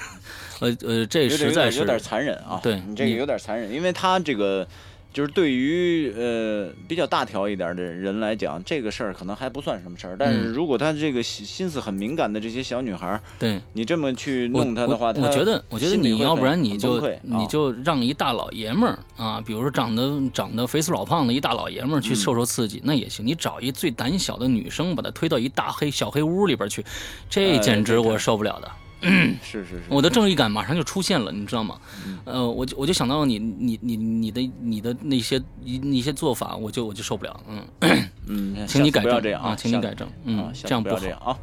[0.61, 2.59] 呃呃，这实在是有点有点残忍啊。
[2.61, 4.67] 对你你这个有点残忍，因为他这个
[5.15, 10.17] 就是对于呃比较大条一点的人来讲，这个事儿可能还不算什么事儿。
[10.19, 13.61] 但是嗯如果他这个心心思很敏感的这些小女孩儿，对。
[13.71, 23.25] 你这么去弄她的话，她我我觉得，我觉得你要不然你就你就让一大老爷们儿啊，比如说长得长得肥死老胖的一大老爷们儿去嗯受受刺激，那也行。
[23.25, 26.83] 你找一最胆小的女生，把她推到一大黑小黑屋里边去，
[27.29, 28.69] 这哎简直我受不了的。
[29.01, 31.79] 是是是，我的正义感马上就出现了，你知道吗？
[32.05, 35.41] 嗯呃，我就我就想到你你你你的你的那些
[35.81, 37.39] 那些做法，我就我就受不了。
[37.47, 40.07] 嗯，嗯， 请你改正这样啊，请你改正。
[40.23, 41.09] 嗯这样好不要这。
[41.09, 41.37] 样啊。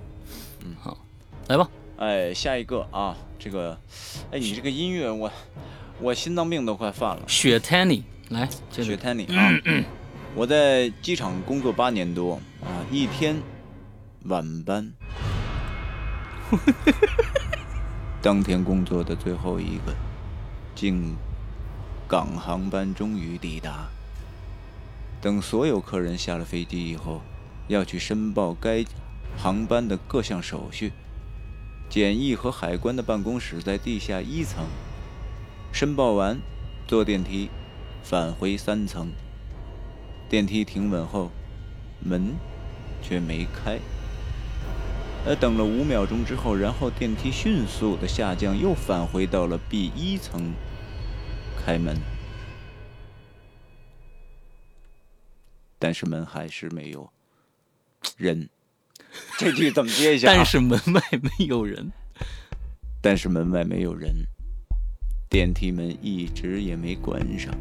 [1.49, 3.77] 来吧，哎，下一个啊，这个，
[4.31, 5.31] 哎，你这个音乐我
[6.01, 7.23] 我心脏病都快犯了。
[7.27, 9.51] 雪 Tanny 来，雪 Tanny 啊，
[10.35, 13.37] 我在机场工作八年多啊，一天
[14.25, 14.91] 晚班，
[18.21, 19.95] 当天工作的最后一个，
[20.75, 21.17] 进
[22.07, 23.89] 港航班终于抵达。
[25.21, 27.23] 等所有客人下了飞机以后，
[27.69, 28.85] 要去申报该
[29.37, 30.93] 航班的各项手续。
[31.89, 34.65] 检疫和海关的办公室在地下一层。
[35.73, 36.39] 申报完，
[36.87, 37.51] 坐电梯
[38.03, 39.13] 返回三层。
[40.29, 41.31] 电梯停稳后，
[42.01, 42.35] 门
[43.03, 43.79] 却没开。
[45.25, 50.53] 呃，等了五秒钟之后，然后电梯迅速的下降，又返回到了 B 一层，
[51.65, 51.97] 开门，
[55.79, 57.09] 但是门还是没有
[58.17, 58.49] 人。
[59.39, 60.35] 这句怎么接一下、啊？
[60.35, 61.93] 但是门外没有人，
[63.01, 64.13] 但是门外没有人，
[65.31, 67.55] 电梯门一直也没关上。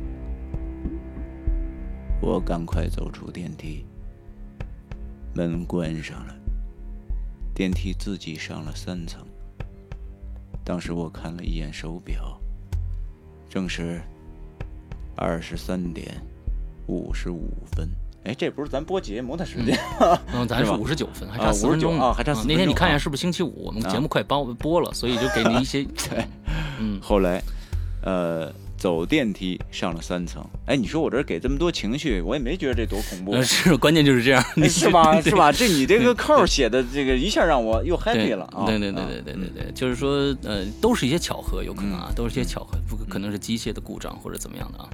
[2.22, 3.86] 我赶快走出电梯，
[5.36, 6.36] 门关上了，
[7.62, 9.24] 电梯自己上了三层。
[10.66, 12.42] 当时我看了一眼手表，
[13.48, 14.02] 正是
[15.16, 16.20] 二十三点
[16.88, 17.88] 五十五分。
[18.24, 19.78] 哎，这不是咱播节目的时间
[20.34, 23.66] 嗯，咱是吧五十九分，还啊差四分钟呢59啊还差4那天你看一下是不是星期五？
[23.66, 25.86] 我们节目快播播了，所以就给你一些
[26.82, 27.44] 嗯，后来，
[28.02, 30.44] 呃，走电梯上了三层。
[30.66, 35.14] 哎，你说我这给这么多情绪，我也没觉得这多恐怖呃，， 是关键就是这样， 哎是吧？
[35.22, 35.52] 是吧？
[35.52, 38.66] 这你这个扣写的这个一下让我又 happy 了啊！
[38.66, 44.90] 对对对啊对对对对，就是说，呃，都是一些巧合，有可能啊，嗯都是一些巧合，不可可能是机械的故障或者怎么样的啊。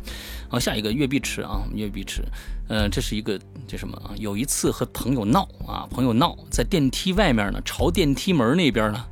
[0.49, 2.21] 好，下一个月碧池啊，月碧池，
[2.67, 4.11] 呃，这是一个这什么啊？
[4.17, 9.05] 有一次和朋友闹啊，朋友闹在电梯外面呢，朝电梯门那边呢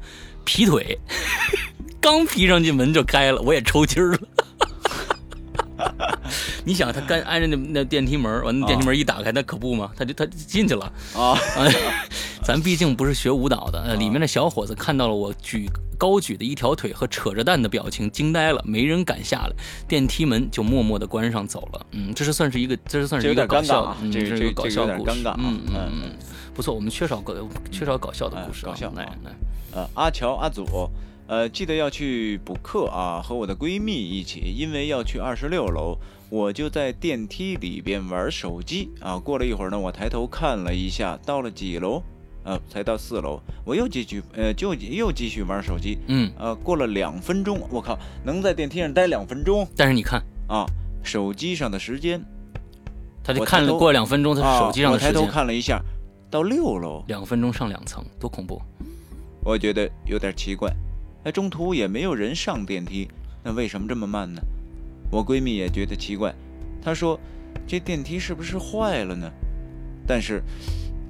[0.43, 0.99] 劈腿，
[2.01, 4.19] 刚劈上去门就开了，我也抽筋儿了。
[6.63, 10.91] 你想，他刚挨着那那电梯门，完那电梯门一打开，那可不嘛，他就他进去了。
[11.15, 11.67] 啊，啊，
[12.43, 19.53] 咱毕竟不是学舞蹈的，呃，里面的小伙子看到了我举高举的一条腿和扯着蛋的表情，惊呆了，没人敢下来，
[19.87, 21.85] 电梯门就默默的关上走了。
[21.91, 25.11] 嗯，这是算是一个，这是算是一个搞笑的啊，嗯，这是一个搞笑故事。
[25.11, 25.91] 尴尬啊嗯嗯嗯。
[26.03, 26.15] 嗯，
[26.53, 27.33] 不错，我们缺少搞
[27.71, 29.31] 缺少搞笑的哎故事搞笑来来，
[29.73, 30.65] 呃，阿乔阿祖，
[31.27, 35.97] 呃，记得要去补课啊，和我的闺蜜一起，因为要去二十六楼，
[36.29, 39.17] 我就在电梯里边玩手机啊。
[39.17, 42.01] 过了一会儿呢，我抬头看了一下，到了几楼？
[42.43, 45.97] 呃，才到四楼，我又继续呃，就又继续玩手机。
[46.05, 50.63] 嗯，呃，过了两分钟，我靠，能在电梯上待两分钟但是你看，啊！
[51.01, 52.23] 手机上的时间，
[53.23, 55.81] 他就看了过两分钟，他啊，手机上的我抬头时间，看了一下，
[56.29, 58.61] 到六楼，两分钟上两层，多恐怖！
[59.43, 60.71] 我觉得有点奇怪，
[61.25, 63.09] 哎，中途也没有人上电梯，
[63.43, 64.39] 那为什么这么慢呢？
[65.11, 66.33] 我闺蜜也觉得奇怪，
[66.81, 67.19] 她说
[67.67, 69.31] 这电梯是不是坏了呢？
[70.07, 70.43] 但是，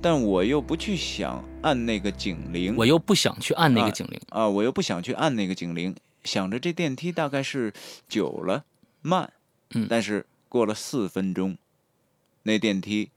[0.02, 7.74] 但我又不去想按那个警铃，我又不想去按那个啊警铃，啊，我又不想去按那个警铃，想着这电梯大概是
[8.08, 8.64] 久了
[9.02, 9.34] 慢，
[9.72, 11.58] 嗯但是过了四分钟，
[12.44, 13.10] 那电梯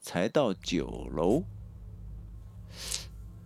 [0.00, 1.42] 才到九楼，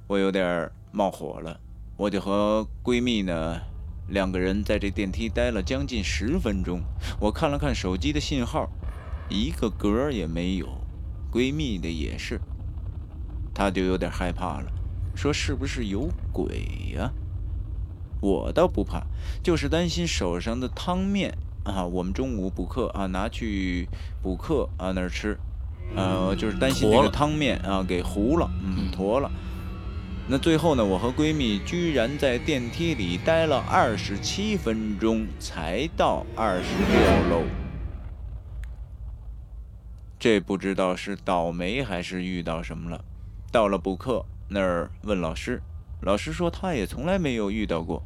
[0.06, 1.58] 我有点冒火了，
[2.00, 3.60] 我就和闺蜜呢
[4.08, 6.80] 两个人在这电梯待了将近十分钟，
[7.20, 8.70] 我看了看手机的信号，
[9.28, 10.66] 一个格儿也没有，
[11.30, 12.40] 闺蜜的也是，
[13.52, 14.72] 她就有点害怕了。
[15.14, 16.64] 说是不是有鬼
[16.96, 17.12] 呀、
[18.22, 19.02] 我倒不怕，
[19.42, 23.86] 就是担心手上的汤面啊，我们中午补课啊，拿去
[24.22, 25.38] 补课啊那儿吃，
[25.94, 29.30] 呃，就是担心这个汤面啊给糊了，嗯，嗯坨了。
[30.28, 37.44] 那最后呢，我和闺蜜居然在电梯里待了二十七分钟，才到二十六楼。
[40.18, 43.04] 这不知道是倒霉还是遇到什么了。
[43.50, 45.60] 到了补课那儿问老师，
[46.02, 48.02] 老师说他也从来没有遇到过。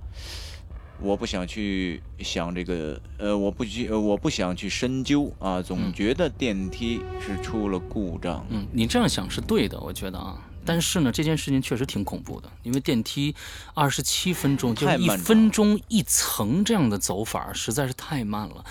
[1.01, 8.47] 我不想去想这个，呃，我不去，呃我不想去深究啊，总嗯觉得电梯是出了故障。
[8.49, 10.39] 嗯，你这样想是对的，我觉得啊。
[10.65, 13.35] 但是呢，这件事情确实挺恐怖的，因为电梯
[13.75, 18.65] 二十七分钟，就是一分钟一层这样的走法，实在是太慢了。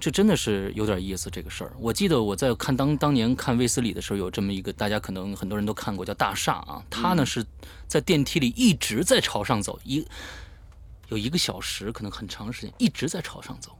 [0.00, 1.72] 这真的是有点意思，这个事儿。
[1.78, 6.84] 我记得我在看当当年看卫斯理的时候，有这么一个，大家可能很多人都看过，叫大厦啊。
[6.90, 7.46] 他呢是
[7.86, 10.06] 在电梯里一直在朝上走，一
[11.08, 13.78] 有一个小时，可能很长时间一直在朝上走，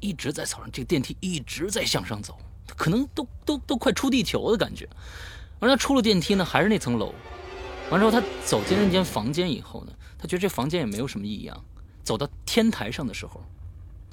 [0.00, 2.36] 一直在朝上，这个电梯一直在向上走，
[2.76, 4.88] 可能都都都快出地球的感觉。
[5.60, 7.14] 完了，他出了电梯呢，还是那层楼。
[7.90, 11.64] 完之后，他走进那间房间以后呢，他觉得这房间也没有什么异样。
[12.02, 13.42] 走到天台上的时候，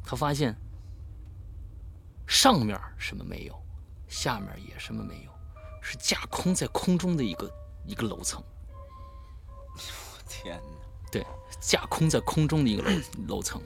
[0.04, 0.56] 他发现
[2.28, 3.56] 上面什么没有，
[4.08, 5.32] 下面也什么没有，
[5.82, 7.50] 是架空在空中的一个
[7.86, 8.42] 一个楼层。
[9.78, 11.12] 我天哪！
[11.12, 11.26] 对，
[11.62, 12.90] 架空在空中的一个楼
[13.38, 13.62] 楼层。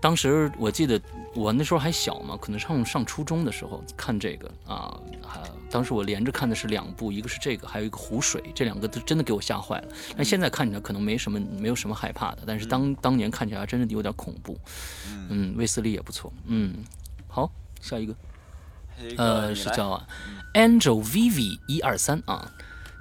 [0.00, 1.00] 当时我记得
[1.34, 9.88] 我那时候还小嘛，可能上上初中的时候看这个啊，还当时我连着看的是两部，一个是这个，还有一个湖水，这两个都真的给我吓坏了。
[10.16, 14.58] 但现在看起来可能没什么没有什么害怕的，但是当当年看起来真的有点恐怖。
[15.28, 16.32] 嗯，卫斯理也不错。
[16.46, 16.76] 嗯，
[17.28, 18.14] 好，下一个。
[18.98, 20.06] 这个呃，是叫啊
[20.54, 22.50] Angel Vivi 一二三啊，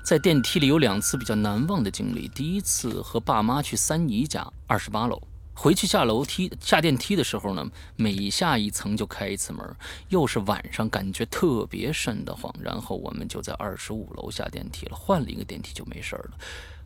[0.03, 2.27] 在电梯里有两次比较难忘的经历。
[2.27, 5.21] 第一次和爸妈去三姨家，二十八楼。
[5.61, 9.75] 回去下楼梯、下电梯的时候呢，每下一层就开一次门，
[10.07, 12.49] 又是晚上，感觉特别瘆得慌。
[12.61, 16.31] 然后我们就在二十五楼下电梯了，换了一个电梯就没事了。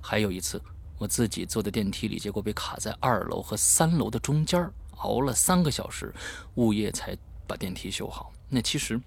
[0.02, 0.60] 还有一次，
[0.98, 6.12] 我自己坐在电梯里，结果被卡在二楼和三楼的中间，熬了三个小时，
[6.56, 7.16] 物业才
[7.46, 8.34] 把电梯修好。
[8.50, 9.00] 那其实。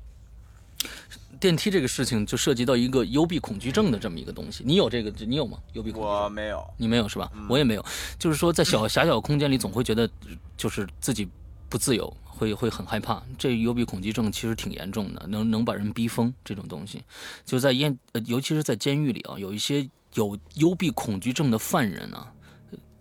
[1.39, 5.13] 电梯这个事情就涉及到一个幽闭恐惧症的这么一个东西，你有这个？
[5.27, 5.59] 你有吗？
[5.75, 6.25] 幽闭恐惧症？
[6.25, 7.31] 我没有，你没有是吧？
[7.49, 7.85] 我也没有。
[8.19, 10.09] 就是说，在小狭小空间里，总会觉得
[10.57, 11.29] 就是自己
[11.69, 13.23] 不自由，会会很害怕。
[13.37, 16.33] 这幽闭恐惧症其实挺严重的，能能把人逼疯。
[16.43, 17.05] 这种东西，
[17.45, 22.33] 就在监，呃，尤其是在监狱里啊，有一些有幽闭恐惧症的犯人啊，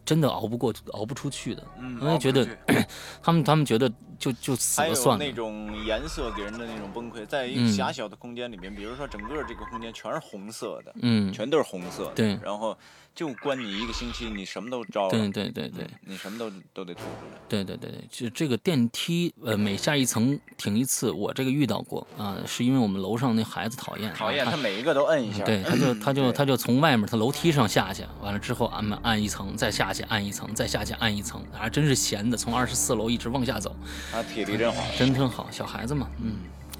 [0.05, 1.63] 真的熬不过，熬不出去的。
[1.79, 2.47] 嗯，因为觉得
[3.21, 5.25] 他们他们觉得就就死了算了。
[5.25, 5.33] 那。
[5.33, 7.65] 种颜色给人的那种崩溃，在一嗯。
[7.65, 12.39] 个狭小的空间里面，比如说整个这个空间全是红色的，嗯，全都是红色的，对。
[12.41, 12.77] 然后
[13.15, 15.87] 就关你一个星期，你什么都招，对对对对。
[16.01, 17.39] 你什么都都得吐出来。
[17.47, 22.05] 对对对对，就这个电梯，呃，每下一层停一次，我这个遇到过。
[22.17, 33.73] 啊、是因为我们楼上那孩子讨厌，讨厌，他他每一个都摁一下，对，他就 他就他就从外面他楼梯上下去，完了之后按按一层，再下去按一层，再下去按一层，还真是闲的，从二十四楼一直往下走，
[34.11, 36.39] 他体力真好，真真好，小孩子嘛，嗯，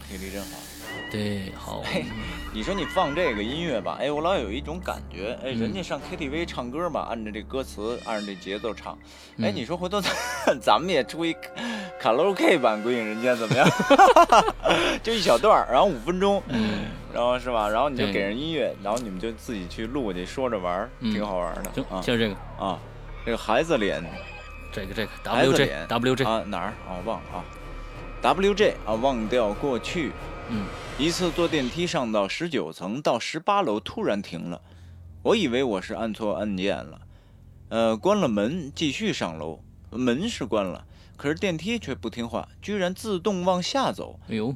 [0.10, 0.58] 体力真好。
[1.12, 2.06] 对，好，嘿，
[2.56, 8.98] 你说你放这个音乐吧，哎，我老有一种感觉，哎，嗯人家上 KTV 唱歌吧，按着这歌词，按着这节奏唱，
[9.44, 10.14] 哎，嗯你说回头咱
[10.62, 11.36] 咱们也出一
[12.00, 13.68] 卡拉 OK 版归隐人间怎么样？
[15.04, 17.68] 就一小段，然后五分钟，嗯，然后是吧？
[17.68, 22.80] 然后你就给人音乐，然后你们就自己去录去，说着玩挺好玩的就啊就是这个啊！
[23.26, 24.02] 这个孩子脸
[24.72, 26.96] 这个这个 WJ WJ 啊哪儿啊？
[27.06, 27.44] 我忘了啊
[28.24, 30.12] ，WJ 啊，忘掉过去。
[30.48, 30.64] 嗯，
[30.98, 34.62] 一次坐电梯上到十九层，到十八楼突然停了，
[35.24, 37.02] 我以为我是按错按键了，
[37.68, 39.60] 呃，关了门继续上楼，
[39.92, 40.88] 门是关了，
[41.18, 44.22] 可是电梯却不听话，居然自动往下走。
[44.30, 44.56] 哎呦，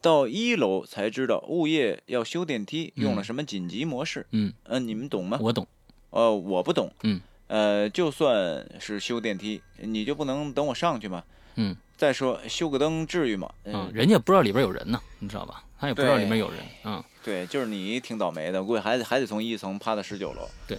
[0.00, 4.26] 到一楼才知道物业要修电梯，嗯用了什么紧急模式。
[4.32, 5.38] 嗯，呃，你们懂吗？
[5.40, 5.68] 我懂，
[6.10, 6.92] 呃，我不懂。
[7.04, 11.22] 嗯，呃，就算是修电梯，你就不能等我上去吗？
[11.56, 13.50] 嗯再说修个灯至于吗？
[13.64, 15.64] 嗯，啊，人家不知道里边有人呢，你知道吧？
[15.78, 17.02] 他也不知道里面有人嗯。
[17.22, 20.48] 对，就是你挺倒霉的，估计还得还得从一层爬到十九楼。
[20.68, 20.78] 对，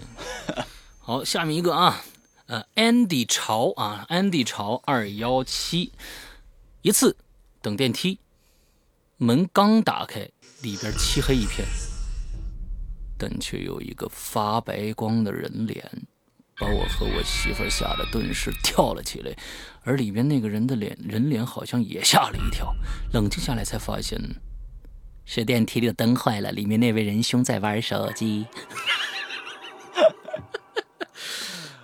[0.99, 2.01] 好，下面一个啊，
[2.45, 5.91] 呃，Andy 潮啊，Andy 潮二幺七，
[6.83, 7.17] 一次
[7.61, 8.19] 等电梯，
[9.17, 10.29] 门刚打开，
[10.61, 11.67] 里边漆黑一片，
[13.17, 15.83] 但却有一个发白光的人脸，
[16.59, 19.31] 把我和我媳妇儿吓得顿时跳了起来，
[19.83, 22.75] 而里边那个人的脸人脸好像也吓了一跳，
[23.13, 24.19] 冷静下来才发现。
[25.25, 28.45] 是电梯里的灯坏了，里面那位仁兄在玩手机。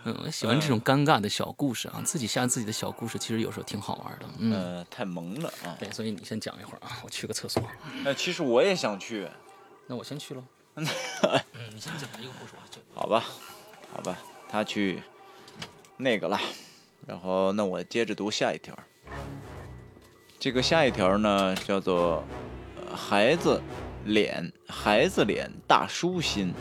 [0.06, 4.26] 嗯，我喜欢这种尴尬的小故事啊，自己吓自己的小故事，其实有时候挺好玩的。
[4.40, 5.76] 嗯，呃，太萌了啊！
[5.80, 7.62] 对，所以你先讲一会儿啊，我去个厕所。
[8.06, 9.28] 呃，其实我也想去，
[9.88, 10.44] 那我先去喽。
[10.76, 10.86] 嗯，
[11.74, 13.24] 你先讲一个故事，我就好吧，
[13.94, 14.18] 好吧，
[14.54, 15.02] 他去
[15.98, 16.40] 那个了，
[17.08, 18.78] 然后那我接着读下一条。
[20.38, 22.24] 这个下一条呢叫做
[22.94, 23.60] 孩子
[24.06, 26.54] 脸，孩子脸大叔心。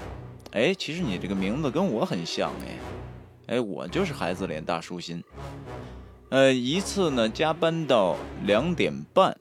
[0.52, 5.22] 哎，其实你这个名字跟我很像哎，哎，我就是孩子脸大叔心。
[6.30, 9.36] 呃，一次呢加班到两点半，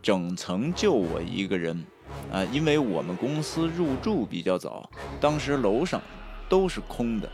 [0.00, 1.84] 整层就我一个人。
[2.32, 4.88] 啊，因为我们公司入住比较早，
[5.20, 6.00] 当时楼上
[6.48, 7.28] 都是空的。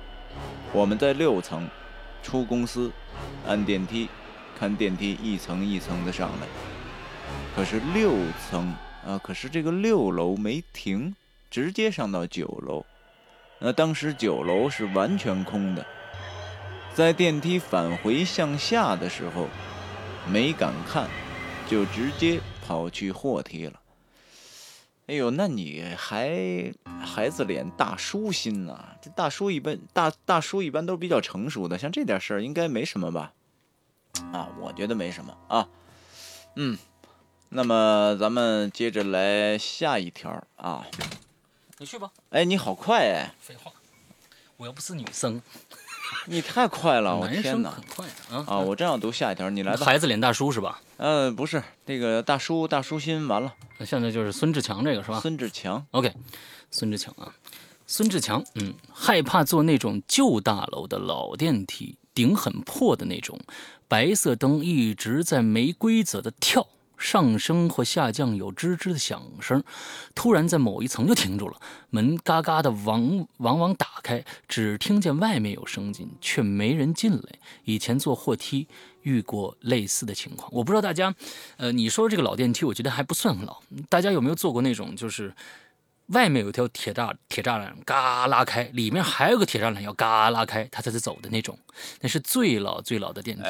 [0.73, 1.69] 我们在六层，
[2.23, 2.91] 出公司，
[3.47, 4.09] 按电梯，
[4.59, 6.47] 看电梯一层一层的上来。
[7.55, 8.15] 可是六
[8.49, 8.75] 层
[9.07, 11.15] 啊，可是这个六楼没停，
[11.51, 12.87] 直接上到九楼。
[13.59, 15.87] 那当时九楼是完全空的，
[16.95, 19.49] 在电梯返回向下的时候，
[20.27, 21.07] 没敢看，
[21.69, 23.79] 就直接跑去货梯了。
[25.13, 26.73] 哎呦，那你还
[27.05, 33.35] 孩子脸大叔心呐、这大叔一般大大叔一般都是比较成熟的，像这点事儿应该没什么吧？
[34.33, 35.69] 啊，我觉得没什么啊。
[36.57, 36.79] 嗯，
[37.51, 40.87] 那么咱们接着来下一条啊。
[41.77, 42.11] 你去吧。
[42.31, 43.71] 哎，你好快哎，废话，
[44.57, 45.43] 我又不是女生，
[46.27, 47.85] 你太快了，我男天哪生很！
[47.97, 48.45] 快啊。
[48.47, 49.85] 啊，我正要读下一条，你来吧。
[49.85, 50.81] 孩子脸大叔是吧？
[50.97, 55.21] 呃，不是，那个大叔大叔心完了，那现在就是孙志强这个是吧？
[55.21, 55.85] 孙志强。
[55.91, 56.13] OK，
[56.71, 57.35] 孙志强啊，
[57.87, 63.39] 孙志强，嗯，害怕坐那种旧大楼的老电梯，顶很破的那种，
[63.89, 66.67] 白色灯一直在没规则的跳，
[67.03, 69.63] 上升或下降有吱吱的响声，
[70.15, 77.23] 突然在某一层就停住了，门嘎嘎的往往往打开，只听见外面有声音，却没人进来。
[77.65, 78.69] 以前坐货梯
[79.03, 81.13] 遇过类似的情况，我不知道大家，
[81.57, 85.35] 呃，你说这个老电梯，我觉得还不算很老，大家有没有坐过那种就是？
[86.09, 91.59] 外面有一条铁栅铁栅栏，嘎拉开，里面还有个铁栅栏要嘎拉开，它才走的那种，
[92.01, 93.45] 那是最老最老的电梯。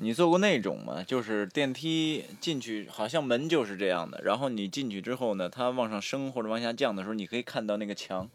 [0.00, 1.02] 你坐过那种吗？
[1.02, 4.20] 就是电梯进去，好像门就是这样的。
[4.22, 8.30] 然后你进去之后呢，它往上升或者往下降的时候，你可以看到那个墙，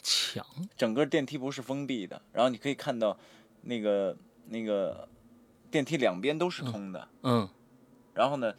[0.00, 3.18] 墙整个电梯不是封闭的，然后你可以看到
[3.62, 4.16] 那个
[4.46, 5.08] 那个
[5.68, 7.08] 电梯两边都是通的。
[7.24, 7.48] 嗯，
[8.14, 8.54] 然后呢，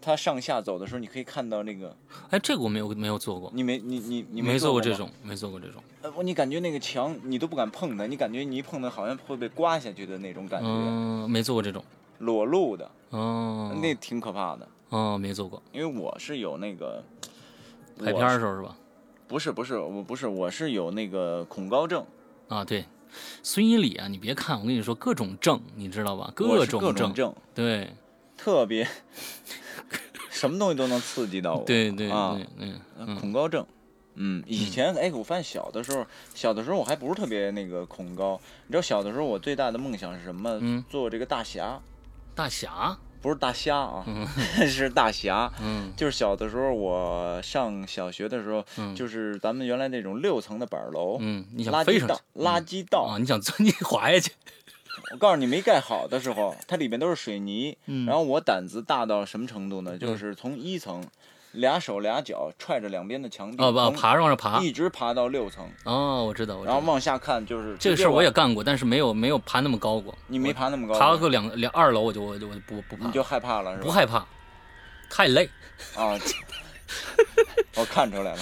[0.00, 1.94] 它上下走的时候，你可以看到那个，
[2.30, 5.82] 哎，这个我没有没有做过，你没你你你没做过这种，没做过这种。
[6.02, 11.84] 呃，我你感觉那个墙你都不敢碰它，你感觉你一碰它好像会被刮下去的那种感觉，嗯，没做过这种。
[12.18, 14.68] 裸露的，哦，那挺可怕的。
[14.88, 17.02] 哦没做过，因为我是有那个
[17.98, 18.76] 拍片的时候是吧？
[19.26, 22.04] 不是不是我不是我是有那个恐高症，
[22.48, 22.86] 啊，对，
[23.42, 26.32] 孙一礼啊，你别看我跟你说各种症，你知道吧？
[26.34, 27.90] 各种症，对。
[28.36, 28.86] 特别
[30.38, 31.64] 什么东西都能刺激到我。
[31.64, 32.38] 对对啊，
[33.20, 33.66] 恐高症。
[34.20, 38.40] 嗯，以前哎，我发现小的时候，小的时候我还不是特别那个恐高。
[38.66, 40.58] 你知道小的时候我最大的梦想是什么？
[40.60, 41.80] 嗯做这个大侠，
[42.34, 44.04] 大侠，不是大虾啊，
[44.66, 45.52] 是大侠。
[45.60, 53.18] 嗯就是小的时候我上小学的时候，嗯就是咱们原来那种六层的板楼，嗯，你想垃圾道飞上去，垃圾道啊？
[53.18, 54.32] 你想钻进滑下去？
[55.12, 57.76] 我告诉你，没盖好的时候，它里面都是水泥。
[57.86, 59.96] 嗯然后我胆子大到什么程度呢？
[59.98, 61.04] 就是从一层，
[61.52, 64.60] 俩手俩脚踹着两边的墙壁，哦不，从爬往上爬。
[64.60, 66.72] 一直爬到六层，哦，我知道，我知道。
[66.72, 70.16] 然后往下看就是这个事儿我也干过，但是没有没有爬那么高过。
[70.26, 73.84] 你没爬那么高，爬个两两二楼我就我就我就不不怕你，就害怕了是吧？
[73.84, 74.26] 不害怕，
[75.10, 75.48] 太累
[75.96, 76.18] 啊，
[77.76, 78.40] 我看出来了，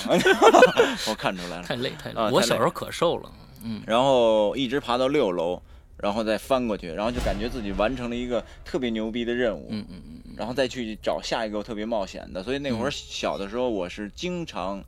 [1.09, 1.63] 我看出来了。
[1.63, 2.17] 太累太累。
[2.21, 3.31] 啊太累我小时候可瘦了，
[3.65, 5.61] 嗯然后一直爬到六楼，
[5.97, 9.67] 然后再翻过去，然后就感觉自己完成了一个特别牛逼的任务。
[9.71, 12.43] 嗯嗯嗯嗯，然后再去找下一个特别冒险的。
[12.43, 14.83] 所以那会儿小的时候，我是经常，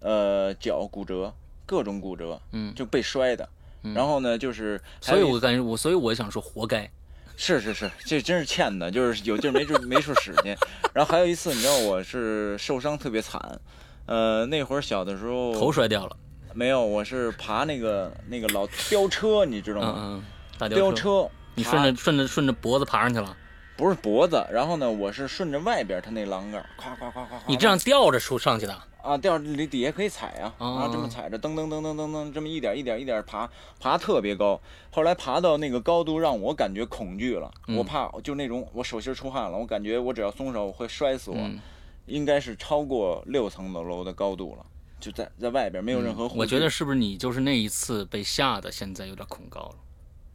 [0.00, 1.32] 呃，脚骨折，
[1.64, 3.48] 各种骨折，嗯就被摔的。
[3.82, 6.90] 嗯然后呢，就是所以我感觉我所以我想说活该。
[7.38, 10.56] 是是是，这真是欠的，就是有劲儿没处没处使去。
[10.94, 13.60] 然后还有一次，你知道我是受伤特别惨，
[14.06, 16.16] 呃，那会儿小的时候头摔掉了，
[16.56, 19.94] 没有，我是爬那个那个老吊车，你知道吗？
[19.94, 20.24] 嗯嗯，
[20.58, 23.36] 大飙车，车，你顺着顺着顺着脖子爬上去了，
[23.76, 30.78] 不是脖子，然后呢，我是顺着外边它那栏杆儿，咵咵咵咵咵，你这样吊着出上去的，啊，吊着你底下可以踩啊，哦。
[30.80, 33.46] 然后这么踩着，噔噔噔噔噔噔，这么一点一点一点爬，
[33.78, 34.58] 爬特别高。
[34.90, 37.76] 后来爬到那个高度，让我感觉恐惧了，嗯。
[37.76, 41.60] 我怕就那种我手心出汗了，我感觉我只要松手我会摔死我，嗯，
[42.06, 44.64] 应该是超过六层的楼的高度了，
[44.98, 46.24] 就在在外边没有任何。
[46.26, 49.74] 嗯我觉得是不是你就是那一次被吓的，现在有点恐高了？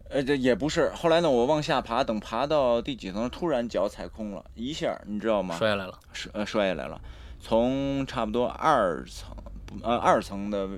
[0.10, 0.92] 呃，这也不是。
[0.94, 5.56] 后来呢，我往下爬，等爬到第几层，突然脚踩空了，一下，你知道吗？
[5.58, 7.02] 摔下来了，摔呃摔下来了，
[7.40, 9.34] 从差不多二层
[9.82, 10.70] 呃二层的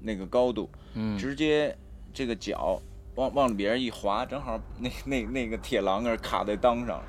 [0.00, 1.76] 那个高度，嗯，直接
[2.12, 2.82] 这个脚
[3.20, 7.02] 往往别人一滑，正好那那那个铁栏杆卡在裆上了，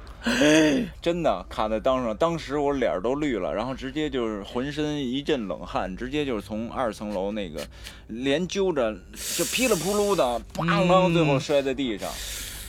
[1.01, 2.15] 真的卡在裆上。
[2.17, 7.65] 当时我脸都绿了，然后直接就是浑身一阵冷汗，直接就是从二层楼那个
[8.07, 8.93] 连揪着
[9.37, 12.09] 就噼里扑噜的，砰砰，最后摔在地上。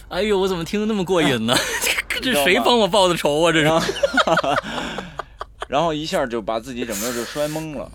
[0.09, 1.53] 哎呦，我怎么听着那么过瘾呢？
[2.09, 3.51] 这知道吗谁帮我报的仇啊？
[3.51, 3.93] 这 然是？
[4.27, 4.55] 后
[5.67, 7.91] 然后一下就把自己整个就摔懵了，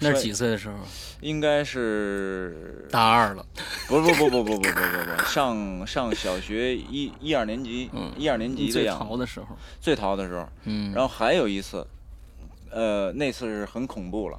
[0.00, 0.74] 那是几岁的时候？
[1.20, 3.44] 应该是大二了。
[3.88, 9.46] 不不不不不不不不不，上上小学一一二年级，嗯一二年级的最样子，淘的时候，
[9.80, 10.46] 最淘的时候。
[10.64, 11.86] 嗯，然后还有一次，
[12.70, 14.38] 呃，那次是很恐怖了，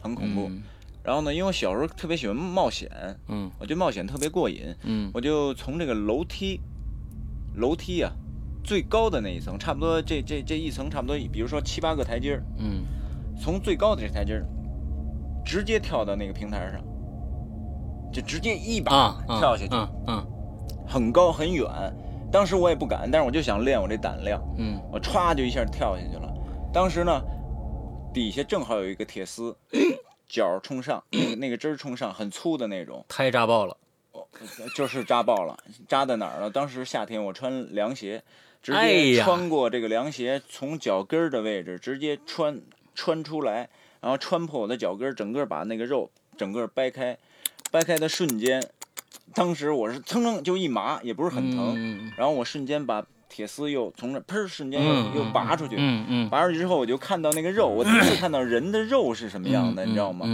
[0.00, 0.48] 很恐怖。
[0.48, 0.62] 嗯
[1.06, 2.90] 然后呢，因为我小时候特别喜欢冒险，
[3.28, 6.60] 嗯我觉得冒险特别过瘾，嗯我就从这个楼梯，
[7.54, 8.10] 楼梯啊，
[8.64, 12.82] 最高的那一层，差不多这这这一层差不多，比如说七八个台阶儿，嗯
[13.40, 14.44] 从最高的这台阶儿
[15.46, 16.82] 直接跳到那个平台上，
[18.12, 20.26] 就直接一把跳下去，嗯嗯
[20.86, 21.64] 很高很远。
[22.32, 26.34] 当时我也不敢，但是我就想练我这胆量，嗯我歘就一下跳下去了。
[26.72, 27.22] 当时呢，
[28.12, 29.56] 底下正好有一个铁丝，
[30.28, 33.76] 脚冲上，那个那个针儿冲上，很粗的那种，胎扎爆了。
[34.74, 35.56] 就是扎爆了。
[35.88, 36.50] 扎在哪儿了？
[36.50, 38.22] 当时夏天我穿凉鞋，
[38.62, 42.60] 直哎接穿过这个凉鞋，从脚跟儿的位置直接穿
[42.94, 43.70] 穿出来，
[44.06, 47.18] 然后穿破我的脚跟，整个把那个肉整个掰开，
[47.72, 48.62] 掰开的瞬间，
[49.34, 51.74] 当时我是蹭蹭就一麻，也不是很疼。
[51.76, 55.76] 嗯然后我瞬间把铁丝又从那砰瞬间又又拔出去，
[56.30, 60.24] 拔出去之后我就看到那个肉，我第一次看到人的肉是什么样的，嗯你知道吗？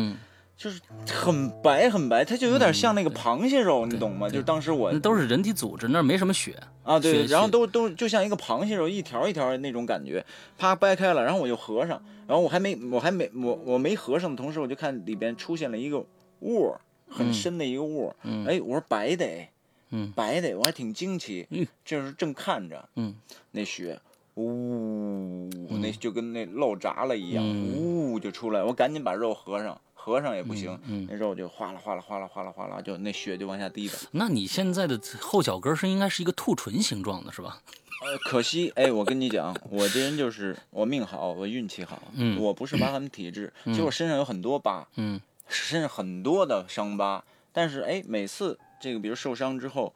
[0.62, 0.80] 嗯，就是
[1.14, 4.28] 很白很白，它就有点像那个螃蟹肉，你懂吗？
[4.28, 6.54] 就是当时我那都是人体组织，那没什么血。
[6.84, 10.24] 啊，对，然后都都就像一个螃蟹肉，一条一条那种感觉，
[10.58, 16.04] 啪掰开了，然后我就合上，然后我还没我还没我我没合上的同时，我就看里边出现了一个
[16.40, 19.48] 窝，很深的一个窝，嗯哎，我说白的，哎
[19.90, 23.14] 嗯白的，我还挺惊奇，嗯这时候正看着嗯
[23.52, 24.00] 那血，
[24.34, 25.48] 呜，
[25.80, 33.96] 那就跟那漏闸了一样，嗯呜就出来，我赶紧把肉合上，合上也不行，嗯那肉就哗啦哗啦哗啦哗啦哗啦，就那血就往下滴的。
[34.10, 37.62] 那你现在的后脚跟是应该是一个兔唇形状的，是吧？
[38.04, 47.22] 呃，可惜，哎，我跟你讲，我这人就是我命好，我运气好，嗯我不是疤痕体质，其实我身上有很多疤，嗯身上很多的伤疤，
[47.52, 49.94] 但是哎，每次这个比如受伤之后，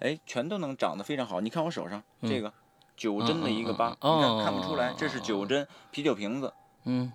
[0.00, 1.40] 哎，全都能长得非常好。
[1.40, 2.52] 你看我手上这个
[2.96, 6.52] 九针的一个疤，你看哦看不出来，这是九针啤酒瓶子，
[6.86, 7.12] 嗯，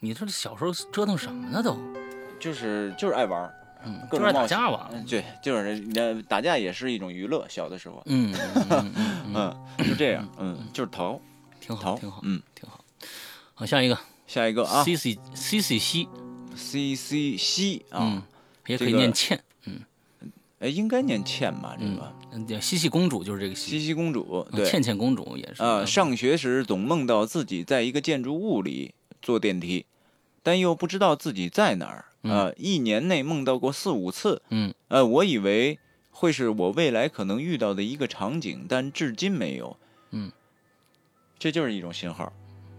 [0.00, 1.78] 你这小时候折腾什么呢都？
[2.38, 4.88] 就是就是爱玩儿，嗯，就是爱打架吧？
[4.92, 11.20] 嗯，对，就是呃打架也是一种娱乐，小的时候，嗯嗯嗯嗯，嗯，就这样，嗯，就是逃
[11.60, 12.82] 挺好，挺好，嗯，挺好。
[13.52, 16.08] 好，下一个下一个啊 C C C C 西
[16.56, 17.98] ，，C C 西啊。
[18.00, 18.22] 嗯，
[18.66, 19.38] 也可以这个念倩，
[20.60, 21.76] 哎，应该念倩吧？
[22.48, 29.84] 这个西西公主就是这个西，西西公主，对，倩倩公主也是啊，上学时总梦到自己在一个建筑物里坐电梯，
[30.42, 32.04] 但又不知道自己在哪儿。
[32.22, 34.42] 呃，一年内梦到过四五次。
[34.50, 35.78] 嗯呃，我以为
[36.10, 39.76] 会是我未来可能遇到的一个场景，但至今没有。
[40.10, 40.30] 嗯，
[41.38, 42.32] 这就是一种信号。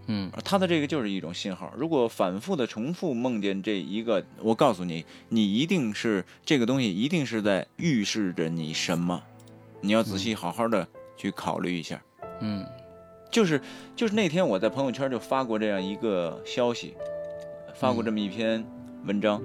[0.07, 1.72] 嗯他的这个就是一种信号。
[1.78, 9.24] 如果反复的重复梦见这一个，我告诉你，你一定是这个东西，一定是在预示着你什么，
[9.80, 12.01] 你要仔细好好的去考虑一下。
[12.41, 12.66] 嗯
[13.32, 13.62] 就是
[13.95, 16.95] 就是那天我在朋友圈就发过这样一个消息，
[17.82, 18.64] 发过这么一篇
[19.06, 19.42] 文章，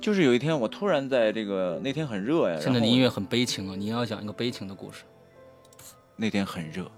[0.00, 5.02] 就是有一天我突然在这个那天很热呀，现在的音乐很悲情啊，你要讲一个悲情的故事。
[6.14, 6.88] 那天很热，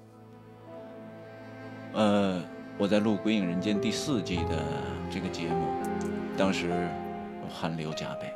[1.94, 2.42] 呃，
[2.76, 4.62] 我在录《鬼影人间》第四季的
[5.10, 5.66] 这个节目，
[6.36, 6.68] 当时
[7.42, 8.30] 我汗流浃背，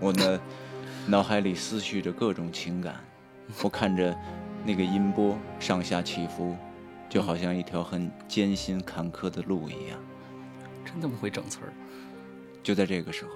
[0.00, 0.40] 我呢
[1.06, 2.94] 脑海里思绪着各种情感，
[3.62, 4.16] 我看着
[4.64, 6.56] 那个音波上下起伏，
[7.10, 9.98] 就好像一条很艰辛坎坷的路一样。
[10.86, 11.72] 真他妈会整词儿？
[12.62, 13.32] 就在这个时候，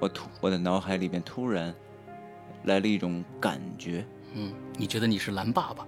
[0.00, 1.74] 我突我的脑海里面突然
[2.64, 5.86] 来了一种感觉，嗯，你觉得你是蓝爸爸？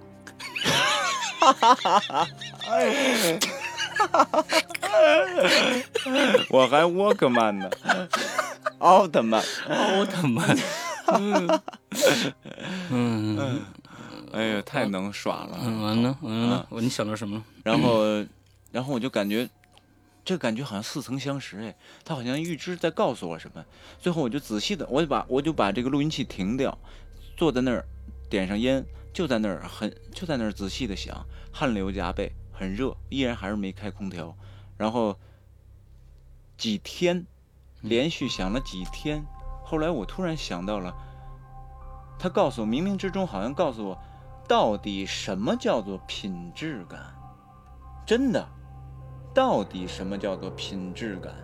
[6.50, 7.70] 我还沃克曼呢，
[8.78, 9.42] 奥特曼。
[9.68, 10.56] 奥特曼。
[11.06, 11.60] 嗯
[12.90, 13.62] 嗯
[14.32, 15.58] 哎呀，太能耍了。
[15.62, 17.44] 嗯，完了完了，我你想到什么了？
[17.62, 18.04] 然后，
[18.72, 19.48] 然后我就感觉，
[20.24, 23.64] 这个感觉好像似曾相识，哎，他好像预知在告诉我什么。
[24.00, 26.78] 最后我就仔细的，我就把我就把这个录音器停掉，
[27.36, 27.84] 坐在那儿，
[28.30, 34.34] 点上烟，就在那儿很就在那儿仔细的想，汗流浃背，很热，依然还是没开空调。
[34.78, 35.18] 然后
[36.56, 37.26] 几天，
[37.82, 39.24] 连续想了几天，
[39.62, 40.94] 后来我突然想到了，
[42.18, 43.98] 他告诉我，冥冥之中好像告诉我，
[44.48, 47.14] 到底什么叫做品质感？
[48.06, 48.48] 真的，
[49.34, 51.34] 到底什么叫做品质感？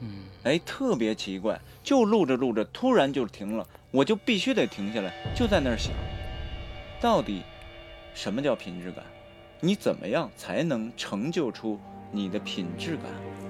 [0.00, 5.92] 嗯哎，特别奇怪，就录着录着，突然就停了，我就必须得停下来，就在那儿想，
[7.00, 7.42] 到底
[8.14, 9.04] 什么叫品质感？
[9.60, 11.80] 你怎么样才能成就出
[12.12, 13.06] 你的品质感？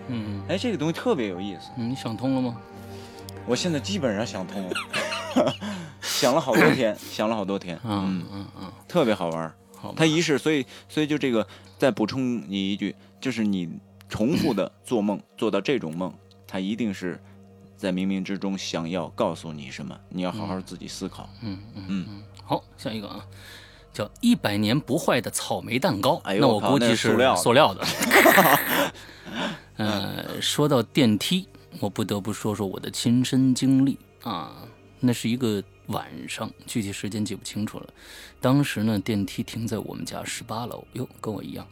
[0.09, 2.57] 嗯哎，这个东西特别有意思，嗯，你想通了吗？
[3.47, 5.55] 我现在基本上想通了，
[6.01, 9.55] 想了好多天， 想了好多天，嗯嗯嗯，特别好玩儿。
[9.77, 11.47] 好吧，它一是，所以所以就这个，
[11.79, 13.69] 再补充你一句，就是你
[14.09, 16.13] 重复的做梦 做到这种梦，
[16.47, 17.21] 他一定是
[17.77, 21.29] 在冥冥之中想要告诉你什么，你要好好自己思考。
[21.43, 23.25] 嗯嗯嗯嗯，好，下一个啊，
[23.93, 26.17] 叫一百年不坏的草莓蛋糕。
[26.25, 27.85] 哎呦那我估计是是塑料的塑料的。
[29.77, 31.47] 呃，说到电梯，
[31.81, 34.53] 我不得不说说我的亲身经历啊。
[35.01, 37.87] 那是一个晚上，具体时间记不清楚了。
[38.41, 41.65] 当时呢，电梯停在我们家十八楼，哟，跟我一样。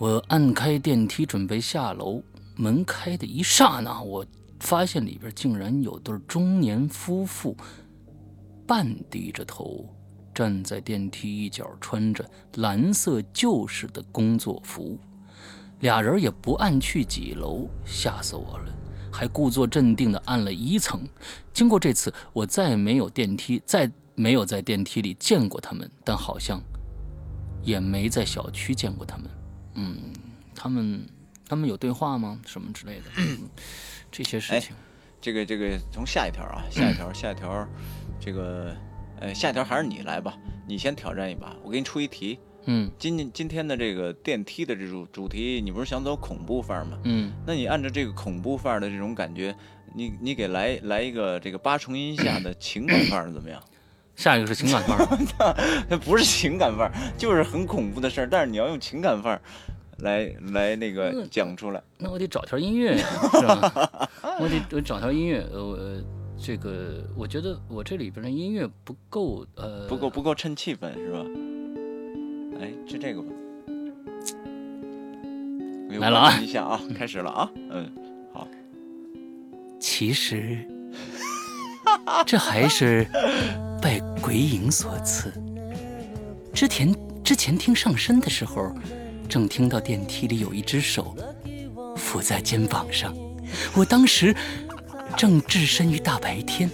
[0.00, 2.22] 我按开电梯准备下楼，
[2.56, 4.24] 门开的一刹那，我
[4.58, 7.54] 发现里边竟然有对中年夫妇，
[8.66, 9.86] 半低着头
[10.32, 12.24] 站在电梯一角，穿着
[12.54, 14.98] 蓝色旧式的工作服。
[15.80, 18.74] 俩人也不按去几楼，吓死我了，
[19.12, 21.06] 还故作镇定地按了一层。
[21.52, 26.58] 经过这次，我再没有电梯，再没有在电梯里见过他们，但好像
[27.62, 29.30] 也没在小区见过他们。
[29.74, 30.12] 嗯，
[30.54, 31.06] 他们
[31.48, 32.40] 他们有对话吗？
[32.46, 33.04] 什么之类的？
[33.18, 33.48] 嗯
[34.10, 34.74] 这些事情。
[35.20, 37.68] 这个这个从下一条啊，下一条下一条，
[38.18, 38.74] 这个
[39.20, 42.38] 呃下一条还是你来吧，你先挑战一把，我给你出一题。
[42.66, 46.98] 嗯今今天的这个电梯的这种主题，你不是想走恐怖范儿吗？
[47.04, 49.54] 嗯，那你按照这个恐怖范儿的这种感觉，
[49.94, 53.62] 你你给来来一个这个八重音下的情感范儿怎么样？
[54.20, 55.84] 下一个是情感范儿。
[55.88, 59.40] 那 不是情感范儿，就是很恐怖的事儿，但是你要用情感范儿
[60.00, 61.82] 来来那个嗯讲出来。
[61.96, 64.08] 那我得找条音乐呀，是吧？
[64.38, 65.40] 我得我找条音乐。
[65.50, 66.02] 呃，我
[66.38, 71.24] 这个我觉得我这里边的音乐不够，呃，不够不够衬气氛是吧？
[72.60, 73.28] 哎，就这个吧？
[75.92, 77.90] 我来了啊一下啊，开始了啊，嗯，
[78.32, 78.46] 好，
[79.80, 80.56] 其实，
[82.26, 83.06] 这还是
[83.80, 85.32] 拜鬼影所赐。
[86.52, 88.74] 之前之前听上身的时候，
[89.28, 91.16] 正听到电梯里有一只手
[91.96, 93.14] 抚在肩膀上，
[93.74, 94.34] 我当时
[95.16, 96.70] 正置身于大白天，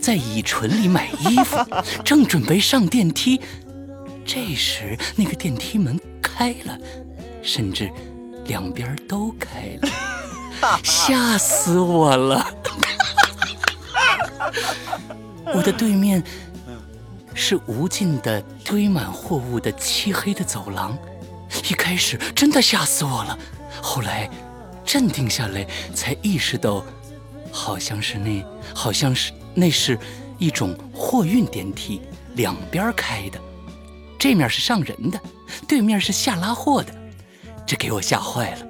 [0.00, 1.56] 在乙醇里买衣服，
[2.04, 3.40] 正准备上电梯。
[4.24, 6.78] 这时，那个电梯门开了，
[7.42, 7.90] 甚至
[8.46, 9.88] 两边都开了，
[10.82, 12.44] 吓死我了！
[15.54, 16.22] 我的对面
[17.34, 20.96] 是无尽的堆满货物的漆黑的走廊，
[21.70, 23.38] 一开始真的吓死我了，
[23.80, 24.28] 后来
[24.84, 26.84] 镇定下来，才意识到，
[27.52, 28.44] 好像是那，
[28.74, 29.98] 好像是那是
[30.38, 32.02] 一种货运电梯，
[32.34, 33.38] 两边开的，
[34.18, 35.20] 这面是上人的，
[35.68, 36.92] 对面是下拉货的，
[37.66, 38.66] 这给我吓坏了。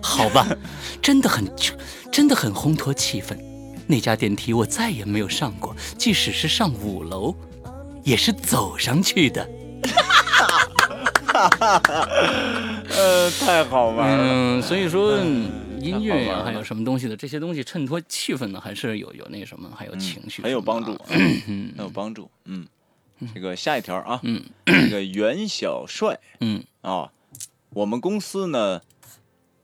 [0.00, 0.46] 好吧，
[1.02, 1.44] 真的很，
[2.10, 3.36] 真的很烘托气氛。
[3.88, 7.34] 那家电梯我再也没有上过，即使是上五楼，
[8.04, 9.48] 也是走上去的。
[12.90, 14.24] 呃，太好玩了。
[14.24, 16.44] 嗯，所以说嗯音乐呀、太好玩了。
[16.44, 21.72] 还有什么东西的，这些东西衬托气氛呢，还是有有那什么，还有情绪、 嗯很有帮助，，嗯。
[21.76, 22.30] 很有帮助。
[22.44, 22.66] 嗯，
[23.34, 24.42] 这个下一条啊，嗯。
[24.66, 26.18] 这个袁小帅。
[26.40, 26.62] 嗯。
[26.82, 27.08] 啊，
[27.70, 28.80] 我们公司呢，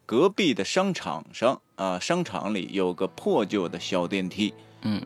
[0.07, 4.53] 隔壁的商场上啊，商场里有个破旧的小电梯。
[4.83, 5.05] 嗯，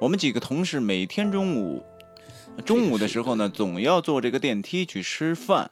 [0.00, 1.84] 我们几个同事每天中午，
[2.64, 5.70] 中午的时候呢，总要坐这个电梯去吃饭。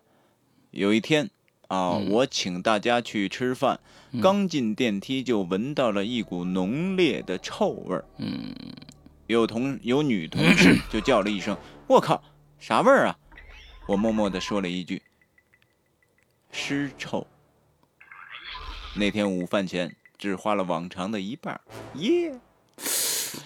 [0.71, 1.31] 有一天
[1.67, 3.81] 啊，嗯我请大家去吃饭，
[4.23, 8.05] 刚进电梯就闻到了一股浓烈的臭味儿。
[8.19, 8.55] 嗯，
[9.27, 11.57] 有同有女同事 就叫了一声
[11.89, 12.23] ：“我靠，
[12.61, 13.19] 啥味儿啊？”
[13.89, 15.03] 我默默地说了一句
[16.53, 17.27] ：“尸臭。”
[18.95, 21.61] 那天午饭钱只花了往常的一半儿，
[21.95, 22.33] 耶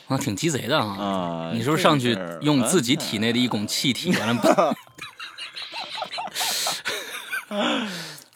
[0.08, 0.86] 啊，挺鸡贼的啊！
[0.98, 1.52] 啊！
[1.54, 4.74] 你是不是上去用自己体内的一拱气体，完了把？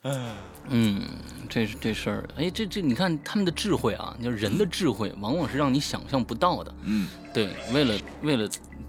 [0.68, 1.02] 嗯，
[1.48, 6.74] 这是这事儿，哎，这这你看他们的智慧啊，就是人的智慧，往往是让你想象不到的。
[6.82, 8.48] 嗯对，为了为了，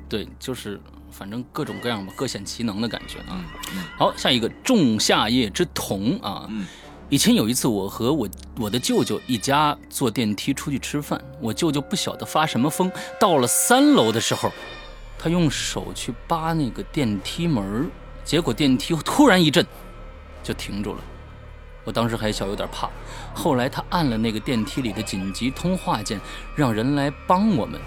[0.10, 3.32] 对，就是反正各种各样吧，各显其能的感觉啊。
[3.32, 3.46] 嗯
[3.76, 6.46] 嗯好，下一个仲夏夜之瞳啊。
[6.50, 6.68] 嗯
[7.10, 8.30] 以前有一次，我和我
[8.60, 14.52] 我的舅舅一家坐电梯出去吃饭，我舅舅不晓得发什么疯，到了三楼的时候，
[15.18, 17.90] 他用手去扒那个电梯门
[18.24, 19.66] 结果电梯突然一震，
[20.44, 21.00] 就停住了。
[21.84, 22.88] 我当时还小有点怕，
[23.34, 26.22] 后来他按了那个电梯里的紧急通话键，
[26.56, 27.82] 让人来帮我们，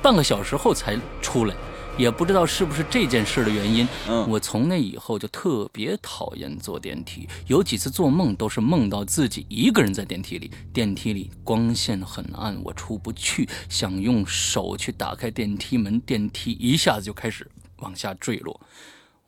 [0.00, 1.54] 半个小时后才出来。
[1.96, 18.60] 也不知道是不是这件事的原因，嗯我从那以后就特别讨厌坐电梯，有几次做梦都是梦到自己一个人在电梯里，电梯里光线很暗，我出不去，想用手去打开电梯门，电梯一下子就开始往下坠落。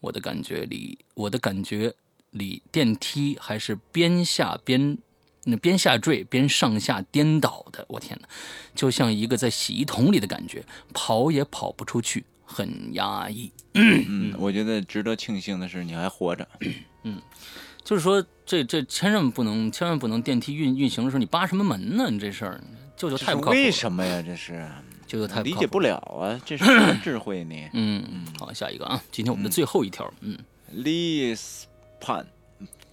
[0.00, 1.94] 我的感觉里，我的感觉
[2.32, 4.98] 里，电梯还是边下边。
[5.48, 8.28] 那边下坠边上下颠倒的，我天哪，
[8.74, 12.24] 就像一个在洗衣桶里的感觉，跑也跑不出去，
[12.56, 13.52] 很压抑。
[13.74, 16.48] 嗯，我觉得值得庆幸的是你还活着。
[17.02, 17.20] 嗯
[17.84, 22.08] 就是说，这这千万不能，千万不能电梯运运行的时候你扒什么门呢？
[22.10, 22.60] 你这事儿，
[22.96, 23.62] 舅舅太不靠谱了。
[23.62, 24.22] 为什么呀？
[24.22, 24.66] 这是
[25.06, 26.40] 舅舅太不靠谱理解不了啊！
[26.44, 30.36] 这是什么智慧呢嗯嗯，好，下一个啊，今天我们的最后一条，嗯
[30.74, 32.24] ，？Lispan，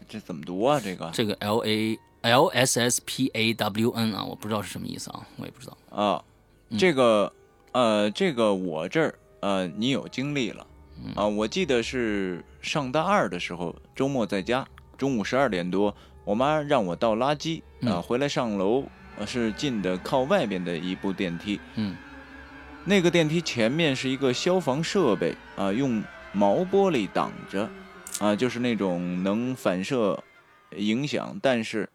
[0.07, 0.79] 这怎么读啊？
[0.83, 5.77] 这个这个 L A L S S P A W N 啊，我不知道是什么意思啊，我也不知道。
[5.89, 6.23] 啊，
[6.69, 7.33] 嗯这个
[7.71, 10.65] 呃，这个我这儿呃，你有经历了
[11.03, 11.27] 嗯啊？
[11.27, 14.65] 我记得是上大二的时候，周末在家，
[14.97, 18.85] 中午十二点多，我妈让我倒垃圾啊，嗯回来上楼
[19.17, 21.93] 呃是进的靠外边的一部电梯，嗯
[22.85, 27.69] 那个电梯前面是一个消防设备啊，用毛玻璃挡着，
[28.19, 30.23] 啊，就是那种能反射
[30.77, 31.89] 影响，但是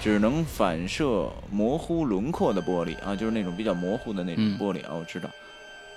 [0.00, 5.28] 只能反射模糊轮廓的玻璃啊，就是那种比较模糊的那种嗯玻璃啊，我知道。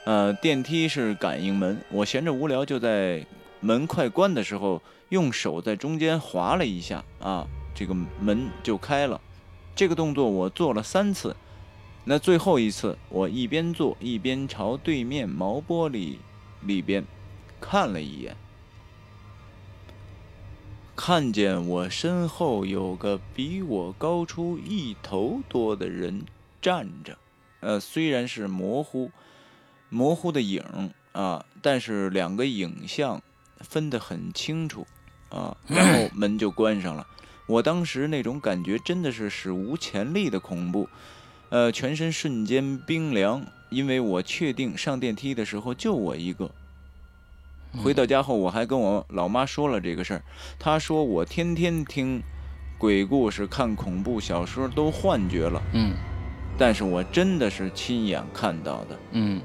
[0.06, 3.26] 呃，电梯是感应门，我闲着无聊就在
[3.60, 7.46] 门快关的时候，用手在中间划了一下啊，
[7.76, 9.22] 这个门就开了。
[9.76, 11.36] 这个动作我做了三次。
[12.06, 16.16] 那最后一次，我一边做一边朝对面毛玻璃
[16.62, 17.06] 里边
[17.62, 18.36] 看了一眼，
[20.96, 26.24] 看见我身后有个比我高出一头多的人
[26.62, 27.18] 站着，
[27.60, 29.12] 呃，虽然是模糊
[29.90, 30.64] 模糊的影
[31.12, 33.22] 啊，但是两个影像
[33.60, 34.86] 分得很清楚
[35.30, 37.06] 啊， 然后门就关上了。
[37.48, 40.88] 我当时那种感觉真的是史无前例的恐怖，
[41.50, 46.50] 呃，全身瞬间冰凉，因为我确定上电梯的时候就我一个。
[47.84, 50.24] 回到家后，我还跟我老妈说了这个事儿，
[50.60, 52.22] 她说我天天听
[52.78, 55.94] 鬼故事、看恐怖小说都幻觉了，嗯
[56.58, 59.00] 但是我真的是亲眼看到的。
[59.12, 59.42] 嗯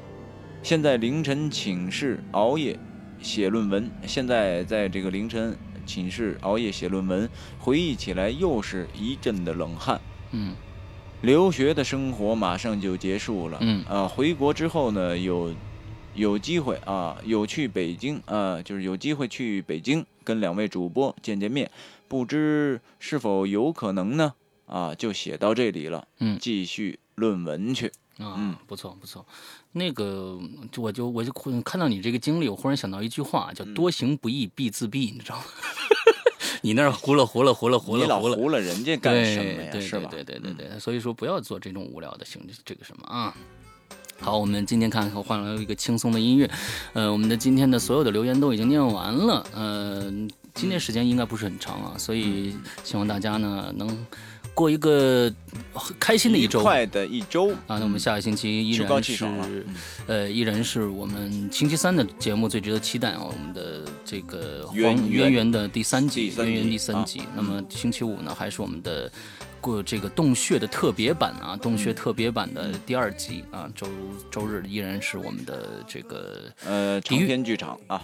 [0.64, 2.78] 现在凌晨寝室熬夜
[3.20, 5.54] 写论文，现在在这个凌晨
[5.84, 10.00] 寝室熬夜写论文，回忆起来又是一阵的冷汗。
[10.30, 10.56] 嗯
[11.20, 15.54] 留学的生活马上就结束了，嗯啊，回国之后呢，有
[16.14, 21.70] 有机会啊，有去北京啊，就是有机会去北京跟两位主播见见面，
[22.08, 24.32] 不知是否有可能呢？
[24.64, 27.88] 啊，就写到这里了，嗯继续论文去。
[28.16, 29.26] 啊，嗯不错不错。
[29.76, 30.38] 那个，
[30.70, 35.44] 就我就我就忽看到你这个经历，我忽然想到一句话，叫嗯“多行不义必自毙”，你知道吗？
[36.62, 39.68] 你那儿糊了糊了糊了糊了糊了，糊了人家干什么呀？
[39.72, 40.08] 对是吧？
[40.10, 43.34] 对对对对，所以说不要做这种无聊的行这个什么啊。
[44.20, 46.48] 好，我们今天看看换了一个轻松的音乐，
[46.92, 50.02] 呃，我们的今天的所有的留言都已经念完了，呃，
[50.54, 54.06] 今天时间应该不是很长啊，所以希望大家呢能
[54.54, 55.32] 过一个
[56.00, 56.62] 开心的一周。
[56.62, 57.50] 快的一周。
[57.66, 59.26] 啊，那我们下个星期依然是
[60.06, 64.76] 呃，依然是我们星期三的节目最值得期待啊，我们的这个黄
[65.10, 65.44] 渊源。
[65.54, 67.22] 的第三季，第三渊源第三集。
[67.36, 69.12] 那么星期五呢，还是我们的
[69.60, 73.86] 过这个洞穴的特别版啊，洞嗯穴特别版的第二集啊，周
[74.30, 78.00] 周日依然是我们的这个呃，长篇剧场啊，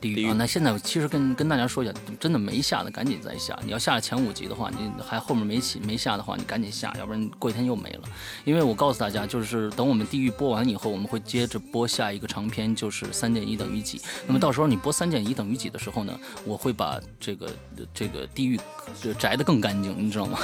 [0.00, 0.34] 地狱啊。
[0.36, 3.58] 那现在其实跟跟大家说一下，真的没下的赶紧再下。
[3.64, 8.02] 你要下了前五集的话，你还后面没起没下的话，你赶紧下，要不然过一天又没了。
[8.44, 14.00] 因为我告诉大家，就是等我们地狱播完以后，我们会接着播下一个长篇，就是三减一等于几。
[14.26, 17.50] 那么到时候你播三减一等于几的时候呢，我会把这个
[17.92, 18.58] 这个地狱
[19.00, 20.38] 就摘得更干净，你知道吗？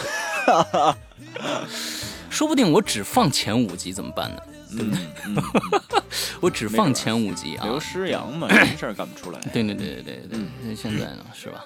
[2.28, 4.42] 说不定我只放前五集怎么办呢？
[4.72, 4.92] 嗯
[5.26, 5.42] 嗯，
[6.40, 9.38] 我只放前五集啊，刘诗阳嘛，什么事儿干不出来？
[9.52, 11.64] 对对对对对对，那现在呢是吧？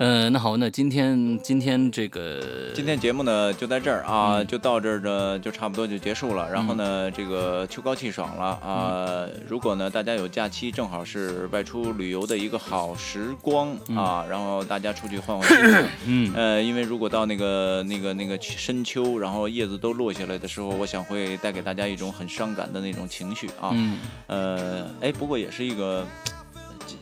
[0.00, 6.50] 呃，那好，那今天今天这个今天节目呢就在这儿啊，嗯就到这儿呢，就差不多就结束了。
[6.50, 9.28] 然后呢，这个秋高气爽了啊。
[9.46, 15.88] 如果呢大家有假期，正好是外出旅游的一个好时光啊，然后大家出去换换心情。
[16.08, 23.68] 嗯呃，因为如果到那个那个那个深秋，然后叶子都落下来的时候，我想会带给大家一种很伤感的那种情绪啊。
[23.74, 23.98] 嗯
[24.28, 26.06] 呃，哎，不过也是一个。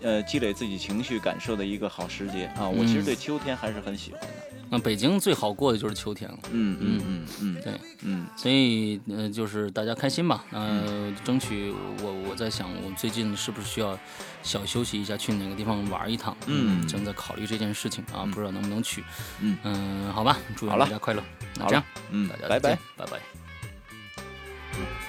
[0.03, 2.69] 呃，积累自己情绪感受的一个好时节啊！
[2.69, 4.29] 我其实嗯对秋天还是很喜欢的。
[4.71, 7.73] 那北京最好过的就是秋天了，嗯嗯嗯嗯，对，
[8.03, 11.73] 嗯所以呃就是大家开心吧，呃，争取
[12.03, 13.99] 我我在想，我最近是不是需要
[14.43, 16.37] 小休息一下，去哪个地方玩一趟？
[16.47, 19.03] 嗯正在考虑这件事情啊，不知道能不能去。
[19.41, 21.23] 嗯嗯，好吧，祝愿大家快乐。
[21.57, 25.08] 那好这样，嗯大家，拜拜拜拜。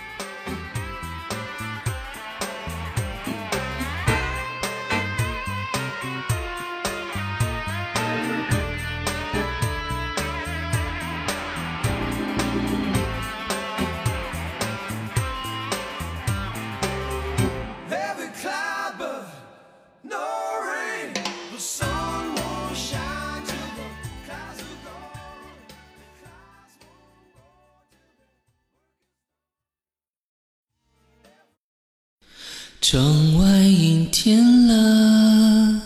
[32.92, 35.80] 窗外阴天了，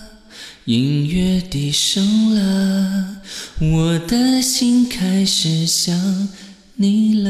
[0.64, 3.18] 音乐低声了，
[3.60, 6.30] 我的心开始想
[6.76, 7.23] 你了。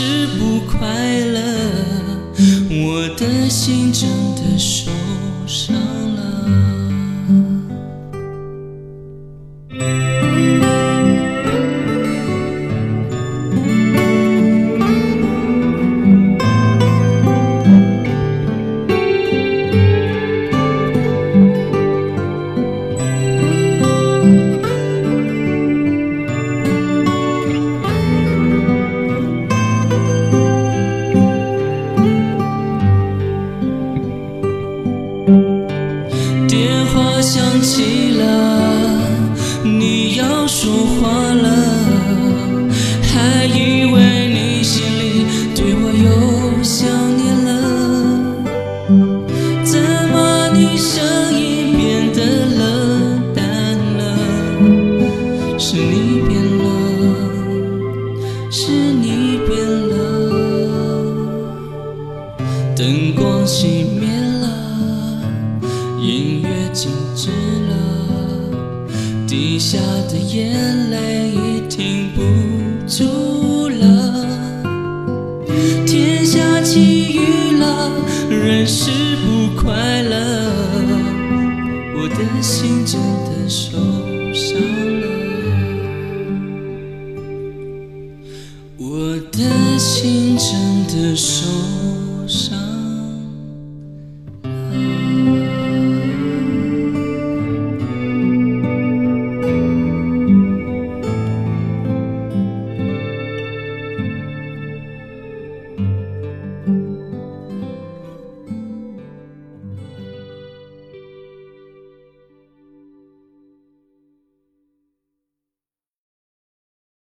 [0.00, 1.42] 是不快乐
[2.70, 4.92] 我的心真的受